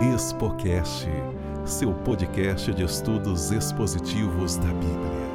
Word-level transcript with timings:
Expocast, 0.00 1.08
seu 1.64 1.90
podcast 1.90 2.70
de 2.70 2.84
estudos 2.84 3.50
expositivos 3.50 4.58
da 4.58 4.66
Bíblia. 4.66 5.26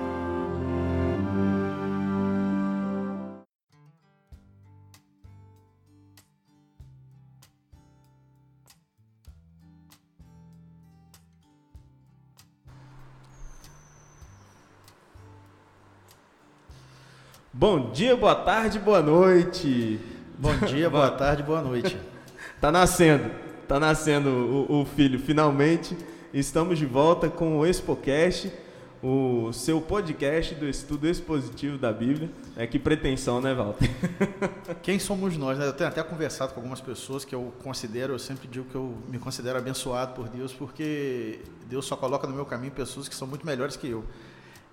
Bom 17.52 17.89
dia, 17.91 18.16
boa 18.16 18.35
tarde, 18.35 18.77
boa 18.77 19.02
noite. 19.02 19.99
Bom 20.38 20.55
dia, 20.67 20.88
boa 20.91 21.09
tarde, 21.09 21.41
boa 21.41 21.63
noite. 21.63 21.98
Tá 22.59 22.71
nascendo, 22.71 23.31
tá 23.72 23.80
nascendo 23.80 24.30
o, 24.30 24.81
o 24.81 24.85
filho, 24.85 25.17
finalmente. 25.17 25.95
Estamos 26.34 26.77
de 26.77 26.85
volta 26.85 27.30
com 27.30 27.57
o 27.57 27.66
ExpoCast, 27.66 28.52
o 29.02 29.53
seu 29.53 29.80
podcast 29.80 30.53
do 30.55 30.67
estudo 30.67 31.07
expositivo 31.07 31.77
da 31.77 31.94
Bíblia. 31.94 32.30
É 32.57 32.67
que 32.67 32.77
pretensão, 32.77 33.39
né, 33.39 33.53
Walter? 33.53 33.89
Quem 34.84 34.99
somos 34.99 35.38
nós? 35.38 35.57
Né? 35.57 35.66
Eu 35.66 35.71
tenho 35.71 35.89
até 35.89 36.03
conversado 36.03 36.52
com 36.52 36.59
algumas 36.59 36.81
pessoas 36.81 37.23
que 37.23 37.34
eu 37.34 37.53
considero, 37.63 38.11
eu 38.11 38.20
sempre 38.20 38.45
digo 38.45 38.66
que 38.66 38.75
eu 38.75 38.94
me 39.07 39.17
considero 39.17 39.57
abençoado 39.57 40.16
por 40.16 40.27
Deus, 40.27 40.52
porque 40.52 41.39
Deus 41.69 41.85
só 41.85 41.95
coloca 41.95 42.27
no 42.27 42.35
meu 42.35 42.45
caminho 42.45 42.73
pessoas 42.73 43.08
que 43.08 43.16
são 43.16 43.25
muito 43.25 43.45
melhores 43.45 43.77
que 43.77 43.88
eu. 43.88 44.03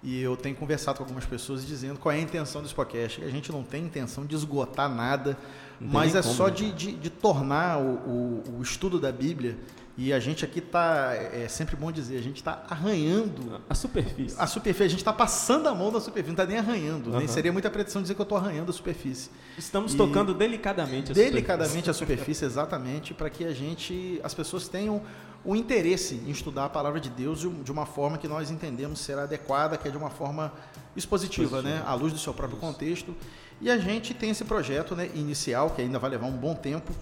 E 0.03 0.23
eu 0.23 0.37
tenho 0.37 0.55
conversado 0.55 0.99
com 0.99 1.05
algumas 1.05 1.27
pessoas 1.27 1.67
dizendo 1.67 1.99
qual 1.99 2.13
é 2.13 2.19
a 2.19 2.21
intenção 2.21 2.63
do 2.63 2.69
Spocast. 2.69 3.23
A 3.23 3.29
gente 3.29 3.51
não 3.51 3.65
tem 3.65 3.85
intenção 3.85 4.25
de 4.25 4.35
esgotar 4.35 4.89
nada, 4.89 5.37
mas 5.81 6.15
é 6.15 6.23
como, 6.23 6.35
só 6.35 6.47
né? 6.47 6.53
de, 6.53 6.73
de, 6.73 6.93
de, 6.93 7.11
tornar 7.11 7.79
o, 7.79 7.83
o, 7.83 8.59
o, 8.59 8.63
estudo 8.63 9.01
da 9.01 9.11
Bíblia. 9.11 9.59
E 10.01 10.13
a 10.13 10.21
gente 10.21 10.45
aqui 10.45 10.61
está, 10.61 11.13
é 11.13 11.49
sempre 11.49 11.75
bom 11.75 11.91
dizer, 11.91 12.19
a 12.19 12.23
gente 12.23 12.37
está 12.37 12.65
arranhando 12.71 13.61
a 13.69 13.75
superfície. 13.75 14.37
A 14.39 14.47
superfície, 14.47 14.85
a 14.85 14.89
gente 14.91 15.01
está 15.01 15.13
passando 15.13 15.69
a 15.69 15.75
mão 15.75 15.91
da 15.91 15.99
superfície, 16.01 16.29
não 16.29 16.45
está 16.45 16.47
nem 16.47 16.57
arranhando. 16.57 17.11
Uhum. 17.11 17.19
Nem 17.19 17.27
seria 17.27 17.53
muita 17.53 17.69
pretensão 17.69 18.01
dizer 18.01 18.15
que 18.15 18.21
eu 18.21 18.23
estou 18.23 18.39
arranhando 18.39 18.71
a 18.71 18.73
superfície. 18.73 19.29
Estamos 19.59 19.95
e 19.95 19.97
tocando 19.97 20.33
delicadamente 20.33 21.11
a 21.11 21.15
delicadamente 21.17 21.73
superfície. 21.73 21.91
a 21.91 21.95
superfície, 21.95 22.45
exatamente, 22.47 23.13
para 23.13 23.29
que 23.29 23.45
a 23.45 23.53
gente, 23.53 24.21
as 24.23 24.33
pessoas 24.33 24.69
tenham 24.69 25.03
o 25.45 25.57
interesse 25.57 26.15
em 26.15 26.31
estudar 26.31 26.67
a 26.67 26.69
palavra 26.69 27.01
de 27.01 27.11
Deus 27.11 27.41
de 27.41 27.73
uma 27.73 27.85
forma 27.85 28.19
que 28.19 28.29
nós 28.29 28.53
entendemos 28.53 29.01
ser 29.01 29.19
adequada, 29.19 29.77
que 29.77 29.89
é 29.89 29.91
de 29.91 29.97
uma 29.97 30.11
forma 30.11 30.53
expositiva, 30.95 31.61
né, 31.61 31.83
à 31.85 31.95
luz 31.95 32.13
do 32.13 32.21
seu 32.21 32.33
próprio 32.33 32.57
Isso. 32.57 32.67
contexto. 32.67 33.17
E 33.61 33.69
a 33.69 33.79
gente 33.79 34.15
tem 34.15 34.31
esse 34.31 34.45
projeto 34.45 34.95
né, 34.95 35.11
inicial, 35.13 35.71
que 35.71 35.83
ainda 35.83 35.99
vai 35.99 36.11
levar 36.11 36.29
um 36.29 36.37
bom 36.37 36.55
tempo, 36.55 36.93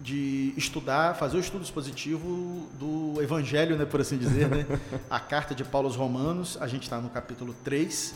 de 0.00 0.54
estudar, 0.56 1.14
fazer 1.14 1.36
o 1.36 1.40
estudo 1.40 1.62
expositivo 1.62 2.66
do 2.78 3.20
Evangelho, 3.20 3.76
né, 3.76 3.84
por 3.84 4.00
assim 4.00 4.16
dizer, 4.16 4.48
né? 4.48 4.66
a 5.10 5.20
carta 5.20 5.54
de 5.54 5.62
Paulo 5.62 5.88
aos 5.88 5.96
Romanos, 5.96 6.56
a 6.60 6.66
gente 6.66 6.84
está 6.84 6.98
no 6.98 7.10
capítulo 7.10 7.54
3. 7.62 8.14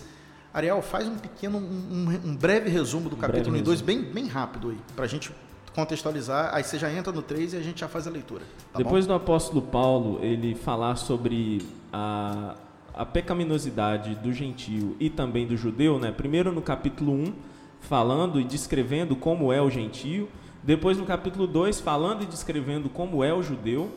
Ariel, 0.53 0.81
faz 0.81 1.07
um 1.07 1.17
pequeno, 1.17 1.59
um, 1.59 2.21
um 2.25 2.37
breve 2.37 2.71
resumo 2.71 3.11
do 3.11 3.17
um 3.17 3.19
capítulo 3.19 3.61
2, 3.61 3.81
bem, 3.81 4.03
bem 4.03 4.27
rápido 4.27 4.71
aí, 4.71 4.79
para 4.95 5.05
a 5.05 5.09
gente 5.09 5.31
contextualizar, 5.75 6.55
aí 6.55 6.63
você 6.63 6.79
já 6.79 6.91
entra 6.91 7.13
no 7.13 7.21
3 7.21 7.55
e 7.55 7.57
a 7.57 7.61
gente 7.61 7.81
já 7.81 7.89
faz 7.89 8.07
a 8.07 8.11
leitura. 8.11 8.43
Tá 8.73 8.79
Depois 8.79 9.07
bom? 9.07 9.13
do 9.13 9.17
apóstolo 9.17 9.61
Paulo, 9.61 10.21
ele 10.23 10.55
falar 10.55 10.95
sobre 10.97 11.67
a, 11.93 12.55
a 12.95 13.05
pecaminosidade 13.05 14.15
do 14.15 14.33
gentio 14.33 14.97
e 15.01 15.11
também 15.11 15.47
do 15.47 15.57
judeu, 15.57 15.99
né? 15.99 16.13
primeiro 16.13 16.53
no 16.53 16.63
capítulo 16.63 17.13
1, 17.13 17.35
falando 17.81 18.41
e 18.41 18.45
descrevendo 18.45 19.17
como 19.17 19.53
é 19.53 19.61
o 19.61 19.69
gentio, 19.69 20.29
depois 20.65 20.97
no 20.97 21.05
capítulo 21.05 21.47
2, 21.47 21.81
falando 21.81 22.23
e 22.23 22.27
descrevendo 22.27 22.89
como 22.89 23.23
é 23.23 23.33
o 23.33 23.43
judeu, 23.43 23.91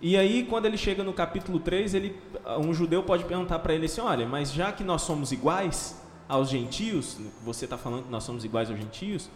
e 0.00 0.16
aí, 0.16 0.44
quando 0.44 0.66
ele 0.66 0.76
chega 0.76 1.04
no 1.04 1.12
capítulo 1.12 1.60
3, 1.60 1.94
ele, 1.94 2.16
um 2.58 2.74
judeu 2.74 3.04
pode 3.04 3.24
perguntar 3.24 3.60
para 3.60 3.72
ele 3.72 3.86
assim: 3.86 4.00
olha, 4.00 4.26
mas 4.26 4.52
já 4.52 4.72
que 4.72 4.82
nós 4.82 5.02
somos 5.02 5.30
iguais 5.30 5.96
aos 6.28 6.50
gentios, 6.50 7.18
você 7.44 7.66
está 7.66 7.78
falando 7.78 8.04
que 8.04 8.10
nós 8.10 8.24
somos 8.24 8.44
iguais 8.44 8.68
aos 8.68 8.80
gentios, 8.80 9.30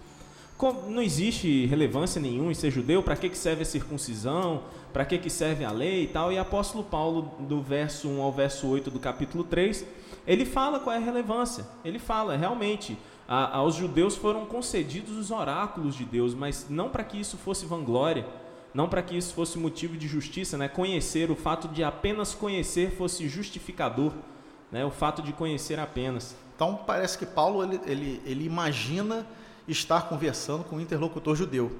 não 0.88 1.00
existe 1.00 1.66
relevância 1.66 2.20
nenhuma 2.20 2.50
em 2.50 2.54
ser 2.54 2.72
judeu, 2.72 3.00
para 3.00 3.14
que, 3.14 3.28
que 3.28 3.38
serve 3.38 3.62
a 3.62 3.64
circuncisão, 3.64 4.64
para 4.92 5.04
que, 5.04 5.18
que 5.18 5.30
serve 5.30 5.64
a 5.64 5.70
lei 5.70 6.02
e 6.02 6.06
tal. 6.08 6.32
E 6.32 6.38
apóstolo 6.38 6.82
Paulo, 6.82 7.30
do 7.40 7.62
verso 7.62 8.08
1 8.08 8.20
ao 8.20 8.32
verso 8.32 8.66
8 8.66 8.90
do 8.90 8.98
capítulo 8.98 9.44
3, 9.44 9.86
ele 10.26 10.44
fala 10.44 10.80
qual 10.80 10.96
é 10.96 10.98
a 10.98 11.00
relevância. 11.00 11.64
Ele 11.84 12.00
fala, 12.00 12.36
realmente, 12.36 12.98
a, 13.28 13.56
aos 13.56 13.74
judeus 13.74 14.16
foram 14.16 14.46
concedidos 14.46 15.16
os 15.16 15.30
oráculos 15.30 15.94
de 15.94 16.04
Deus, 16.04 16.34
mas 16.34 16.66
não 16.68 16.88
para 16.88 17.02
que 17.02 17.20
isso 17.20 17.36
fosse 17.36 17.66
vanglória, 17.66 18.26
não 18.72 18.88
para 18.88 19.02
que 19.02 19.16
isso 19.16 19.34
fosse 19.34 19.58
motivo 19.58 19.96
de 19.96 20.06
justiça, 20.06 20.56
né? 20.56 20.68
conhecer, 20.68 21.30
o 21.30 21.36
fato 21.36 21.66
de 21.68 21.82
apenas 21.82 22.34
conhecer 22.34 22.92
fosse 22.92 23.28
justificador, 23.28 24.12
né? 24.70 24.84
o 24.84 24.90
fato 24.90 25.22
de 25.22 25.32
conhecer 25.32 25.78
apenas. 25.80 26.36
Então 26.54 26.78
parece 26.86 27.18
que 27.18 27.26
Paulo 27.26 27.62
ele, 27.62 27.80
ele, 27.86 28.22
ele 28.24 28.44
imagina 28.44 29.26
estar 29.66 30.08
conversando 30.08 30.62
com 30.62 30.76
o 30.76 30.80
interlocutor 30.80 31.34
judeu. 31.34 31.72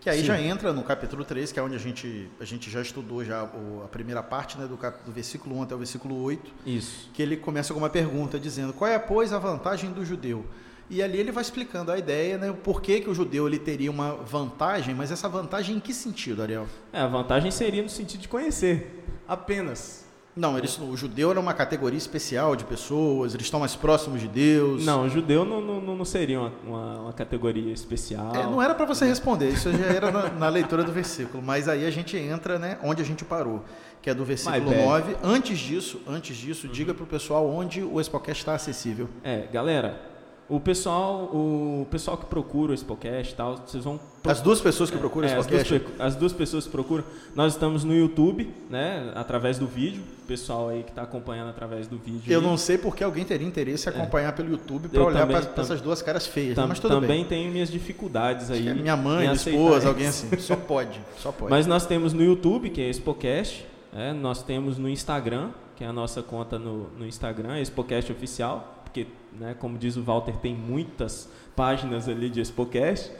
Que 0.00 0.10
aí 0.10 0.20
Sim. 0.20 0.26
já 0.26 0.40
entra 0.40 0.72
no 0.72 0.82
capítulo 0.82 1.24
3, 1.24 1.50
que 1.50 1.58
é 1.58 1.62
onde 1.62 1.74
a 1.74 1.78
gente, 1.78 2.28
a 2.38 2.44
gente 2.44 2.70
já 2.70 2.82
estudou 2.82 3.24
já 3.24 3.42
a 3.42 3.88
primeira 3.88 4.22
parte, 4.22 4.58
né, 4.58 4.66
do, 4.66 4.76
cap, 4.76 5.02
do 5.02 5.10
versículo 5.10 5.56
1 5.56 5.62
até 5.62 5.74
o 5.74 5.78
versículo 5.78 6.22
8. 6.22 6.52
Isso. 6.66 7.10
Que 7.14 7.22
ele 7.22 7.38
começa 7.38 7.72
com 7.72 7.80
uma 7.80 7.88
pergunta 7.88 8.38
dizendo: 8.38 8.74
"Qual 8.74 8.90
é, 8.90 8.98
pois, 8.98 9.32
a 9.32 9.38
vantagem 9.38 9.90
do 9.92 10.04
judeu?" 10.04 10.44
E 10.90 11.02
ali 11.02 11.18
ele 11.18 11.32
vai 11.32 11.42
explicando 11.42 11.90
a 11.90 11.98
ideia, 11.98 12.36
né, 12.36 12.50
o 12.50 12.54
porquê 12.54 13.00
que 13.00 13.08
o 13.08 13.14
judeu 13.14 13.46
ele 13.46 13.58
teria 13.58 13.90
uma 13.90 14.14
vantagem, 14.14 14.94
mas 14.94 15.10
essa 15.10 15.28
vantagem 15.28 15.76
em 15.76 15.80
que 15.80 15.94
sentido, 15.94 16.42
Ariel? 16.42 16.66
É, 16.92 17.00
a 17.00 17.06
vantagem 17.06 17.50
seria 17.50 17.82
no 17.82 17.88
sentido 17.88 18.20
de 18.20 18.28
conhecer, 18.28 19.02
apenas. 19.26 20.04
Não, 20.36 20.58
eles, 20.58 20.76
o 20.80 20.96
judeu 20.96 21.30
era 21.30 21.38
uma 21.38 21.54
categoria 21.54 21.96
especial 21.96 22.56
de 22.56 22.64
pessoas, 22.64 23.34
eles 23.34 23.46
estão 23.46 23.60
mais 23.60 23.76
próximos 23.76 24.20
de 24.20 24.26
Deus. 24.26 24.84
Não, 24.84 25.04
o 25.04 25.08
judeu 25.08 25.44
não, 25.44 25.60
não, 25.60 25.80
não 25.80 26.04
seria 26.04 26.40
uma, 26.40 26.52
uma, 26.66 27.00
uma 27.02 27.12
categoria 27.12 27.72
especial. 27.72 28.34
É, 28.34 28.42
não 28.42 28.60
era 28.60 28.74
para 28.74 28.84
você 28.84 29.06
responder, 29.06 29.50
isso 29.50 29.70
já 29.72 29.86
era 29.86 30.10
na, 30.10 30.30
na, 30.30 30.48
leitura 30.48 30.82
do 30.82 30.90
versículo. 30.90 31.40
Mas 31.40 31.68
aí 31.68 31.86
a 31.86 31.90
gente 31.90 32.16
entra 32.16 32.58
né, 32.58 32.78
onde 32.82 33.00
a 33.00 33.04
gente 33.04 33.24
parou, 33.24 33.64
que 34.02 34.10
é 34.10 34.14
do 34.14 34.24
versículo 34.24 34.74
9. 34.74 35.16
Antes 35.22 35.56
disso, 35.56 36.00
antes 36.04 36.36
disso, 36.36 36.66
uhum. 36.66 36.72
diga 36.72 36.92
para 36.92 37.04
o 37.04 37.06
pessoal 37.06 37.48
onde 37.48 37.80
o 37.80 38.00
Expocast 38.00 38.42
está 38.42 38.54
acessível. 38.56 39.08
É, 39.22 39.46
galera, 39.52 40.13
o 40.48 40.60
pessoal, 40.60 41.24
o 41.32 41.86
pessoal 41.90 42.16
que 42.16 42.26
procura 42.26 42.74
o 42.74 42.84
podcast 42.84 43.32
e 43.32 43.36
tal, 43.36 43.56
vocês 43.56 43.84
vão 43.84 43.98
as 44.26 44.40
duas 44.40 44.60
pessoas 44.60 44.90
que 44.90 44.96
procuram 44.96 45.28
é, 45.28 45.32
esse 45.32 45.36
podcast? 45.36 45.74
As 45.74 45.80
duas, 45.82 46.00
as 46.00 46.16
duas, 46.16 46.32
pessoas 46.32 46.64
que 46.64 46.70
procuram. 46.70 47.04
Nós 47.34 47.52
estamos 47.52 47.84
no 47.84 47.94
YouTube, 47.94 48.50
né? 48.70 49.12
Através 49.14 49.58
do 49.58 49.66
vídeo. 49.66 50.02
O 50.22 50.26
pessoal 50.26 50.70
aí 50.70 50.82
que 50.82 50.88
está 50.88 51.02
acompanhando 51.02 51.50
através 51.50 51.86
do 51.86 51.98
vídeo. 51.98 52.32
Eu 52.32 52.40
aí. 52.40 52.46
não 52.46 52.56
sei 52.56 52.78
porque 52.78 53.04
alguém 53.04 53.24
teria 53.24 53.46
interesse 53.46 53.86
em 53.86 53.92
é. 53.92 53.96
acompanhar 53.96 54.30
é. 54.30 54.32
pelo 54.32 54.50
YouTube 54.50 54.88
para 54.88 55.04
olhar 55.04 55.26
para 55.26 55.62
essas 55.62 55.82
duas 55.82 56.00
caras 56.00 56.26
feias. 56.26 56.54
Tam, 56.54 56.66
mas 56.66 56.78
tudo 56.78 56.94
também 56.94 57.18
bem. 57.18 57.24
tenho 57.24 57.52
minhas 57.52 57.70
dificuldades 57.70 58.50
aí. 58.50 58.66
É 58.66 58.72
minha 58.72 58.96
mãe, 58.96 59.20
minha 59.20 59.34
esposa, 59.34 59.88
alguém 59.88 60.06
assim. 60.06 60.34
Só 60.38 60.56
pode, 60.56 60.98
só 61.18 61.30
pode. 61.30 61.50
Mas 61.50 61.66
nós 61.66 61.84
temos 61.84 62.14
no 62.14 62.22
YouTube, 62.22 62.70
que 62.70 62.80
é 62.80 62.88
Expocast. 62.88 63.66
É, 63.94 64.12
nós 64.12 64.42
temos 64.42 64.78
no 64.78 64.88
Instagram, 64.88 65.50
que 65.76 65.84
é 65.84 65.86
a 65.86 65.92
nossa 65.92 66.22
conta 66.22 66.58
no, 66.58 66.88
no 66.98 67.06
Instagram, 67.06 67.60
Expocast 67.60 68.10
Oficial. 68.10 68.83
Porque, 68.94 69.08
né, 69.32 69.56
como 69.58 69.76
diz 69.76 69.96
o 69.96 70.04
Walter, 70.04 70.36
tem 70.36 70.54
muitas 70.54 71.28
páginas 71.56 72.08
ali 72.08 72.30
de 72.30 72.40
Expocast. 72.40 73.10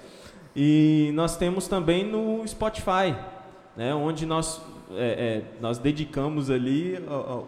E 0.55 1.11
nós 1.15 1.37
temos 1.37 1.67
também 1.67 2.05
no 2.05 2.47
Spotify, 2.47 3.17
né, 3.77 3.93
onde 3.93 4.25
nós, 4.25 4.63
é, 4.93 5.43
é, 5.43 5.61
nós 5.61 5.79
dedicamos 5.79 6.49
ali 6.49 6.97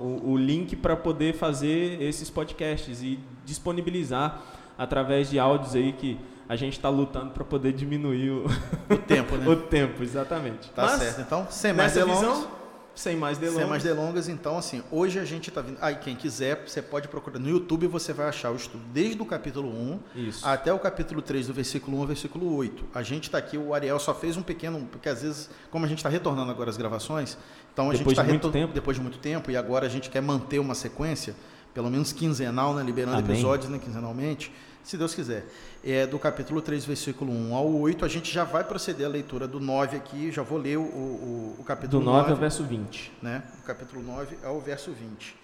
o, 0.00 0.32
o, 0.32 0.37
link 0.37 0.75
para 0.75 0.97
poder 0.97 1.34
fazer 1.34 2.03
esses 2.03 2.28
podcasts 2.28 3.00
e 3.00 3.20
disponibilizar 3.44 4.43
através 4.76 5.31
de 5.31 5.38
áudios 5.38 5.76
aí 5.76 5.93
que 5.93 6.19
a 6.48 6.56
gente 6.56 6.72
está 6.72 6.88
lutando 6.88 7.31
para 7.31 7.44
poder 7.44 7.72
diminuir 7.75 8.31
o, 8.31 8.47
o 8.91 8.98
tempo, 8.98 9.37
né? 9.37 9.47
o 9.48 9.54
tempo, 9.54 10.03
exatamente. 10.03 10.69
Tá 10.72 10.82
Mas, 10.82 11.00
certo. 11.00 11.20
Então, 11.20 11.46
sem 11.49 11.72
mais 11.72 11.94
delongas, 11.94 12.19
visão, 12.19 12.49
sem 12.96 13.14
mais 13.14 13.37
delongas. 13.37 13.60
Sem 13.60 13.70
mais 13.70 13.82
delongas, 13.82 14.28
então, 14.28 14.56
assim, 14.56 14.82
hoje 14.90 15.19
a 15.19 15.25
gente 15.25 15.50
está 15.50 15.60
vindo. 15.60 15.76
Aí, 15.81 15.96
quem 15.96 16.16
quiser, 16.16 16.64
você 16.66 16.81
pode 16.81 17.06
procurar. 17.08 17.38
No 17.38 17.48
YouTube 17.48 17.87
você 17.87 18.12
vai 18.12 18.26
achar 18.26 18.50
o 18.50 18.56
estudo 18.56 18.82
desde 18.93 19.20
o 19.20 19.26
capítulo 19.26 19.69
1 19.69 20.00
Isso. 20.28 20.48
até 20.48 20.72
o 20.72 20.78
capítulo 20.78 21.20
3, 21.20 21.46
do 21.46 21.52
versículo 21.52 21.98
1 21.98 22.00
ao 22.00 22.06
versículo 22.06 22.56
8. 22.56 22.84
A 22.94 23.02
gente 23.02 23.25
está 23.25 23.37
aqui, 23.37 23.58
o 23.58 23.75
Ariel 23.75 23.98
só 23.98 24.14
fez 24.14 24.37
um 24.37 24.43
pequeno. 24.43 24.88
Porque 24.90 25.08
às 25.08 25.22
vezes, 25.22 25.50
como 25.70 25.84
a 25.84 25.88
gente 25.88 25.98
está 25.98 26.08
retornando 26.08 26.50
agora 26.50 26.70
as 26.70 26.76
gravações, 26.78 27.37
então 27.72 27.90
a 27.90 27.93
depois 27.93 28.16
gente 28.16 28.20
está 28.20 28.25
muito 28.25 28.50
tempo. 28.50 28.72
depois 28.72 28.96
de 28.96 29.02
muito 29.02 29.19
tempo, 29.19 29.50
e 29.50 29.56
agora 29.56 29.87
a 29.87 29.90
gente 29.90 30.08
quer 30.08 30.22
manter 30.22 30.58
uma 30.58 30.75
sequência, 30.75 31.37
pelo 31.75 31.90
menos 31.90 32.12
quinzenal, 32.12 32.75
né, 32.75 32.82
liberando 32.82 33.19
Amém. 33.19 33.31
episódios 33.31 33.69
né, 33.69 33.78
quinzenalmente 33.78 34.50
se 34.87 34.97
Deus 34.97 35.12
quiser. 35.12 35.44
É 35.85 36.06
do 36.06 36.17
capítulo 36.17 36.62
3, 36.62 36.85
versículo 36.85 37.33
1 37.33 37.55
ao 37.56 37.75
8. 37.75 38.05
A 38.05 38.09
gente 38.09 38.33
já 38.33 38.44
vai 38.44 38.62
proceder 38.62 39.05
a 39.05 39.09
leitura 39.09 39.49
do 39.49 39.59
9 39.59 39.97
aqui, 39.97 40.31
já 40.31 40.43
vou 40.43 40.59
ler 40.59 40.79
o, 40.79 40.83
o, 40.83 41.56
o 41.59 41.65
capítulo 41.65 42.05
do 42.05 42.06
9. 42.06 42.19
Do 42.19 42.23
9 42.23 42.33
ao 42.33 42.38
verso 42.38 42.62
20. 42.62 43.12
Né? 43.21 43.43
O 43.61 43.67
capítulo 43.67 44.00
9 44.00 44.38
ao 44.44 44.61
verso 44.61 44.93
20. 44.93 45.37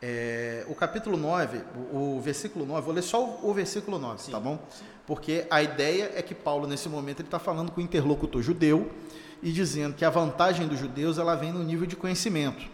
É, 0.00 0.64
o 0.66 0.74
capítulo 0.74 1.18
9, 1.18 1.60
o, 1.92 2.16
o, 2.16 2.20
versículo 2.22 2.64
9, 2.64 2.80
vou 2.80 2.94
ler 2.94 3.02
só 3.02 3.22
o, 3.22 3.50
o 3.50 3.52
versículo 3.52 3.98
9, 3.98 4.22
Sim. 4.22 4.32
tá 4.32 4.40
bom? 4.40 4.58
Porque 5.06 5.46
a 5.50 5.62
ideia 5.62 6.12
é 6.14 6.22
que 6.22 6.34
Paulo, 6.34 6.66
nesse 6.66 6.88
momento, 6.88 7.20
ele 7.20 7.28
está 7.28 7.38
falando 7.38 7.70
com 7.70 7.82
o 7.82 7.84
interlocutor 7.84 8.40
judeu 8.40 8.90
e 9.42 9.52
dizendo 9.52 9.94
que 9.94 10.06
a 10.06 10.10
vantagem 10.10 10.66
dos 10.66 10.78
judeus 10.78 11.18
ela 11.18 11.34
vem 11.34 11.52
no 11.52 11.62
nível 11.62 11.86
de 11.86 11.96
conhecimento. 11.96 12.64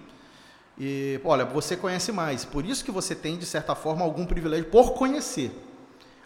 E, 0.79 1.21
olha, 1.25 1.45
você 1.45 1.77
conhece 1.77 2.13
mais, 2.13 2.45
por 2.45 2.65
isso 2.65 2.85
que 2.85 2.93
você 2.93 3.13
tem, 3.13 3.37
de 3.37 3.45
certa 3.45 3.75
forma, 3.75 4.05
algum 4.05 4.25
privilégio 4.25 4.67
por 4.67 4.93
conhecer. 4.93 5.51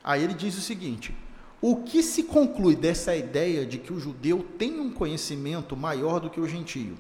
Aí 0.07 0.23
ele 0.23 0.35
diz 0.35 0.57
o 0.57 0.61
seguinte: 0.61 1.13
o 1.61 1.83
que 1.83 2.01
se 2.01 2.23
conclui 2.23 2.77
dessa 2.77 3.17
ideia 3.17 3.67
de 3.67 3.77
que 3.77 3.93
o 3.93 3.99
judeu 3.99 4.47
tem 4.57 4.79
um 4.79 4.93
conhecimento 4.93 5.77
maior 5.77 6.21
do 6.21 6.31
que 6.31 6.41
o 6.41 6.47
gentio? 6.47 6.97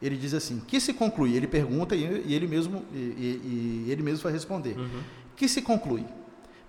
Ele 0.00 0.16
diz 0.16 0.32
assim: 0.32 0.60
que 0.66 0.80
se 0.80 0.94
conclui? 0.94 1.36
Ele 1.36 1.46
pergunta 1.46 1.94
e, 1.94 2.32
ele 2.32 2.46
mesmo 2.46 2.82
e, 2.94 2.96
e, 2.96 3.84
e, 3.86 3.90
ele 3.92 4.02
mesmo 4.02 4.22
vai 4.22 4.32
responder. 4.32 4.78
Uhum. 4.78 5.02
Que 5.36 5.46
se 5.46 5.60
conclui? 5.60 6.06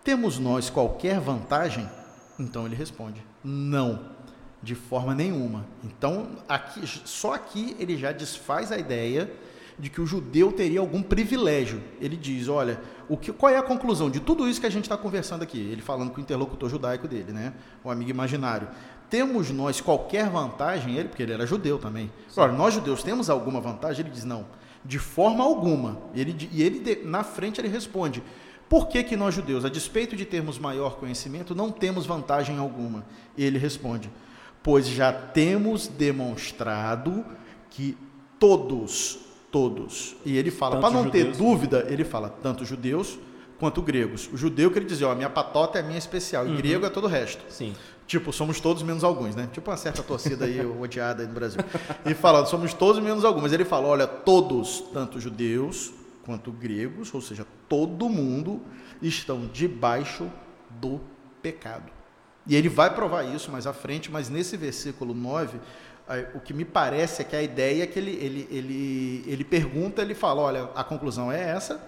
Temos 0.03 0.37
nós 0.37 0.69
qualquer 0.69 1.21
vantagem? 1.21 1.89
Então 2.37 2.65
ele 2.65 2.75
responde: 2.75 3.23
não, 3.41 4.11
de 4.61 4.75
forma 4.75 5.15
nenhuma. 5.15 5.65
Então 5.85 6.31
aqui, 6.49 6.85
só 7.05 7.33
aqui 7.33 7.77
ele 7.79 7.95
já 7.95 8.11
desfaz 8.11 8.73
a 8.73 8.77
ideia 8.77 9.31
de 9.79 9.89
que 9.89 10.01
o 10.01 10.05
judeu 10.05 10.51
teria 10.51 10.79
algum 10.79 11.01
privilégio. 11.01 11.83
Ele 12.01 12.15
diz: 12.15 12.47
olha, 12.47 12.81
o 13.07 13.15
que, 13.15 13.31
qual 13.31 13.51
é 13.51 13.57
a 13.57 13.63
conclusão 13.63 14.09
de 14.09 14.19
tudo 14.19 14.47
isso 14.47 14.59
que 14.59 14.65
a 14.65 14.71
gente 14.71 14.85
está 14.85 14.97
conversando 14.97 15.43
aqui? 15.43 15.59
Ele 15.59 15.81
falando 15.81 16.11
com 16.11 16.17
o 16.17 16.21
interlocutor 16.21 16.69
judaico 16.69 17.07
dele, 17.07 17.31
né? 17.31 17.53
o 17.83 17.91
amigo 17.91 18.09
imaginário. 18.09 18.67
Temos 19.09 19.51
nós 19.51 19.79
qualquer 19.79 20.29
vantagem? 20.29 20.95
Ele, 20.95 21.07
porque 21.07 21.23
ele 21.23 21.33
era 21.33 21.45
judeu 21.45 21.77
também. 21.77 22.11
Ora, 22.35 22.51
nós 22.51 22.73
judeus 22.73 23.03
temos 23.03 23.29
alguma 23.29 23.61
vantagem? 23.61 24.05
Ele 24.05 24.13
diz: 24.13 24.23
não, 24.23 24.45
de 24.83 24.97
forma 24.97 25.43
alguma. 25.43 26.01
Ele, 26.13 26.35
e 26.51 26.63
ele, 26.63 27.03
na 27.05 27.23
frente, 27.23 27.61
ele 27.61 27.67
responde: 27.67 28.23
por 28.67 28.87
que, 28.87 29.03
que 29.03 29.15
nós 29.15 29.35
judeus, 29.35 29.63
a 29.63 29.69
despeito 29.69 30.15
de 30.15 30.25
termos 30.25 30.57
maior 30.57 30.97
conhecimento, 30.97 31.53
não 31.53 31.71
temos 31.71 32.05
vantagem 32.05 32.57
alguma? 32.57 33.05
Ele 33.37 33.59
responde: 33.59 34.09
pois 34.63 34.87
já 34.87 35.13
temos 35.13 35.87
demonstrado 35.87 37.23
que 37.69 37.95
todos 38.39 39.26
todos. 39.57 40.15
E 40.23 40.37
ele 40.37 40.51
fala, 40.51 40.79
para 40.79 40.91
não 40.91 41.09
ter 41.09 41.35
dúvida, 41.35 41.87
ele 41.89 42.03
fala 42.03 42.29
tanto 42.29 42.63
judeus 42.63 43.17
quanto 43.57 43.81
gregos. 43.81 44.29
O 44.31 44.37
judeu 44.37 44.69
que 44.69 44.77
ele 44.77 44.85
dizia, 44.85 45.07
ó, 45.07 45.13
a 45.13 45.15
minha 45.15 45.31
patota 45.31 45.79
é 45.79 45.81
a 45.81 45.83
minha 45.83 45.97
especial, 45.97 46.45
e 46.45 46.51
uhum. 46.51 46.57
grego 46.57 46.85
é 46.85 46.89
todo 46.91 47.05
o 47.05 47.07
resto. 47.07 47.43
Sim. 47.49 47.73
Tipo, 48.05 48.31
somos 48.31 48.59
todos 48.59 48.83
menos 48.83 49.03
alguns, 49.03 49.35
né? 49.35 49.49
Tipo 49.51 49.71
uma 49.71 49.75
certa 49.75 50.03
torcida 50.03 50.45
aí 50.45 50.63
odiada 50.63 51.23
aí 51.23 51.27
no 51.27 51.33
Brasil. 51.33 51.59
E 52.05 52.13
falando, 52.13 52.45
somos 52.45 52.71
todos 52.71 53.01
menos 53.01 53.25
alguns. 53.25 53.51
Ele 53.51 53.65
fala, 53.65 53.87
olha, 53.87 54.05
todos, 54.05 54.81
tanto 54.93 55.19
judeus 55.19 55.91
quanto 56.23 56.51
gregos, 56.51 57.11
ou 57.13 57.19
seja, 57.19 57.47
todo 57.67 58.07
mundo 58.07 58.61
estão 59.01 59.47
debaixo 59.47 60.31
do 60.69 61.01
pecado. 61.41 61.91
E 62.45 62.55
ele 62.55 62.69
vai 62.69 62.93
provar 62.93 63.23
isso 63.23 63.51
mais 63.51 63.65
à 63.65 63.73
frente, 63.73 64.11
mas 64.11 64.29
nesse 64.29 64.55
versículo 64.55 65.13
9, 65.13 65.59
o 66.33 66.39
que 66.39 66.53
me 66.53 66.63
parece 66.63 67.21
é 67.21 67.25
que 67.25 67.35
a 67.35 67.41
ideia 67.41 67.83
é 67.83 67.87
que 67.87 67.99
ele, 67.99 68.11
ele, 68.11 68.47
ele, 68.49 69.23
ele 69.27 69.43
pergunta, 69.43 70.01
ele 70.01 70.15
fala, 70.15 70.41
olha, 70.41 70.69
a 70.73 70.83
conclusão 70.83 71.31
é 71.31 71.41
essa, 71.41 71.81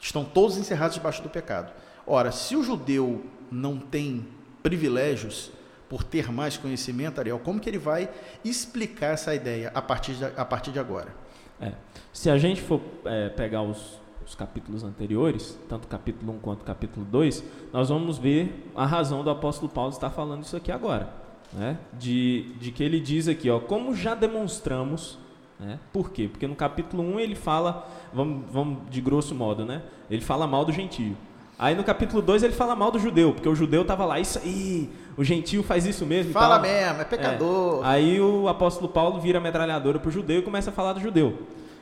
estão 0.00 0.24
todos 0.24 0.56
encerrados 0.56 0.94
debaixo 0.94 1.22
do 1.22 1.28
pecado. 1.28 1.72
Ora, 2.06 2.32
se 2.32 2.56
o 2.56 2.62
judeu 2.62 3.24
não 3.50 3.78
tem 3.78 4.26
privilégios 4.62 5.50
por 5.88 6.02
ter 6.02 6.32
mais 6.32 6.56
conhecimento, 6.56 7.20
Ariel, 7.20 7.38
como 7.38 7.60
que 7.60 7.68
ele 7.68 7.78
vai 7.78 8.08
explicar 8.44 9.12
essa 9.12 9.34
ideia 9.34 9.70
a 9.74 9.82
partir 9.82 10.14
de, 10.14 10.24
a 10.24 10.44
partir 10.44 10.72
de 10.72 10.78
agora? 10.78 11.14
É, 11.60 11.72
se 12.12 12.30
a 12.30 12.38
gente 12.38 12.62
for 12.62 12.80
é, 13.04 13.28
pegar 13.28 13.62
os, 13.62 14.00
os 14.24 14.34
capítulos 14.34 14.82
anteriores, 14.82 15.58
tanto 15.68 15.86
capítulo 15.86 16.32
1 16.34 16.38
quanto 16.38 16.64
capítulo 16.64 17.04
2, 17.04 17.44
nós 17.72 17.90
vamos 17.90 18.18
ver 18.18 18.70
a 18.74 18.86
razão 18.86 19.22
do 19.22 19.30
apóstolo 19.30 19.70
Paulo 19.70 19.90
estar 19.90 20.10
falando 20.10 20.42
isso 20.42 20.56
aqui 20.56 20.72
agora 20.72 21.25
né, 21.52 21.78
de, 21.92 22.52
de 22.60 22.70
que 22.70 22.82
ele 22.82 23.00
diz 23.00 23.28
aqui, 23.28 23.50
ó, 23.50 23.58
como 23.58 23.94
já 23.94 24.14
demonstramos, 24.14 25.18
né, 25.58 25.78
por 25.92 26.10
quê? 26.10 26.28
Porque 26.28 26.46
no 26.46 26.54
capítulo 26.54 27.02
1 27.02 27.20
ele 27.20 27.34
fala, 27.34 27.88
vamos, 28.12 28.44
vamos 28.50 28.78
de 28.90 29.00
grosso 29.00 29.34
modo, 29.34 29.64
né, 29.64 29.82
ele 30.10 30.22
fala 30.22 30.46
mal 30.46 30.64
do 30.64 30.72
gentio. 30.72 31.16
Aí 31.58 31.74
no 31.74 31.82
capítulo 31.82 32.20
2 32.20 32.42
ele 32.42 32.52
fala 32.52 32.76
mal 32.76 32.90
do 32.90 32.98
judeu, 32.98 33.32
porque 33.32 33.48
o 33.48 33.54
judeu 33.54 33.82
estava 33.82 34.04
lá, 34.04 34.20
isso 34.20 34.38
aí, 34.38 34.90
o 35.16 35.24
gentio 35.24 35.62
faz 35.62 35.86
isso 35.86 36.04
mesmo. 36.04 36.32
Fala 36.32 36.58
mesmo, 36.58 37.00
é 37.00 37.04
pecador. 37.04 37.82
É. 37.82 37.88
Aí 37.88 38.20
o 38.20 38.46
apóstolo 38.46 38.88
Paulo 38.88 39.18
vira 39.18 39.40
metralhadora 39.40 39.98
para 39.98 40.08
o 40.08 40.12
judeu 40.12 40.40
e 40.40 40.42
começa 40.42 40.68
a 40.68 40.72
falar 40.72 40.92
do 40.92 41.00
judeu. 41.00 41.38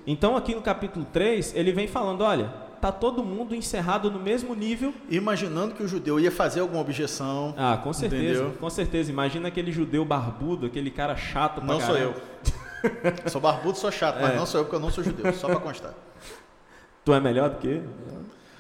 Então 0.06 0.37
aqui 0.37 0.55
no 0.55 0.60
capítulo 0.60 1.05
3 1.12 1.56
ele 1.56 1.72
vem 1.72 1.88
falando, 1.88 2.22
olha, 2.22 2.52
tá 2.81 2.93
todo 2.93 3.23
mundo 3.23 3.55
encerrado 3.55 4.11
no 4.11 4.19
mesmo 4.19 4.55
nível. 4.55 4.94
Imaginando 5.09 5.75
que 5.75 5.82
o 5.82 5.88
judeu 5.88 6.19
ia 6.19 6.31
fazer 6.31 6.61
alguma 6.61 6.81
objeção. 6.81 7.55
Ah, 7.56 7.79
com 7.82 7.93
certeza, 7.93 8.41
entendeu? 8.43 8.59
com 8.59 8.71
certeza. 8.71 9.11
Imagina 9.11 9.49
aquele 9.49 9.73
judeu 9.73 10.05
barbudo, 10.05 10.67
aquele 10.67 10.91
cara 10.91 11.17
chato 11.17 11.61
pra 11.61 11.65
Não 11.65 11.81
sou 11.81 11.97
eu. 11.97 12.15
sou 13.26 13.41
barbudo, 13.41 13.79
sou 13.79 13.91
chato, 13.91 14.19
é. 14.19 14.23
mas 14.23 14.37
não 14.37 14.47
sou 14.47 14.61
eu 14.61 14.65
porque 14.65 14.76
eu 14.76 14.81
não 14.81 14.91
sou 14.91 15.03
judeu, 15.03 15.32
só 15.32 15.47
para 15.47 15.61
constar. 15.61 15.94
Tu 17.05 17.12
é 17.12 17.21
melhor 17.21 17.50
do 17.50 17.59
que? 17.59 17.82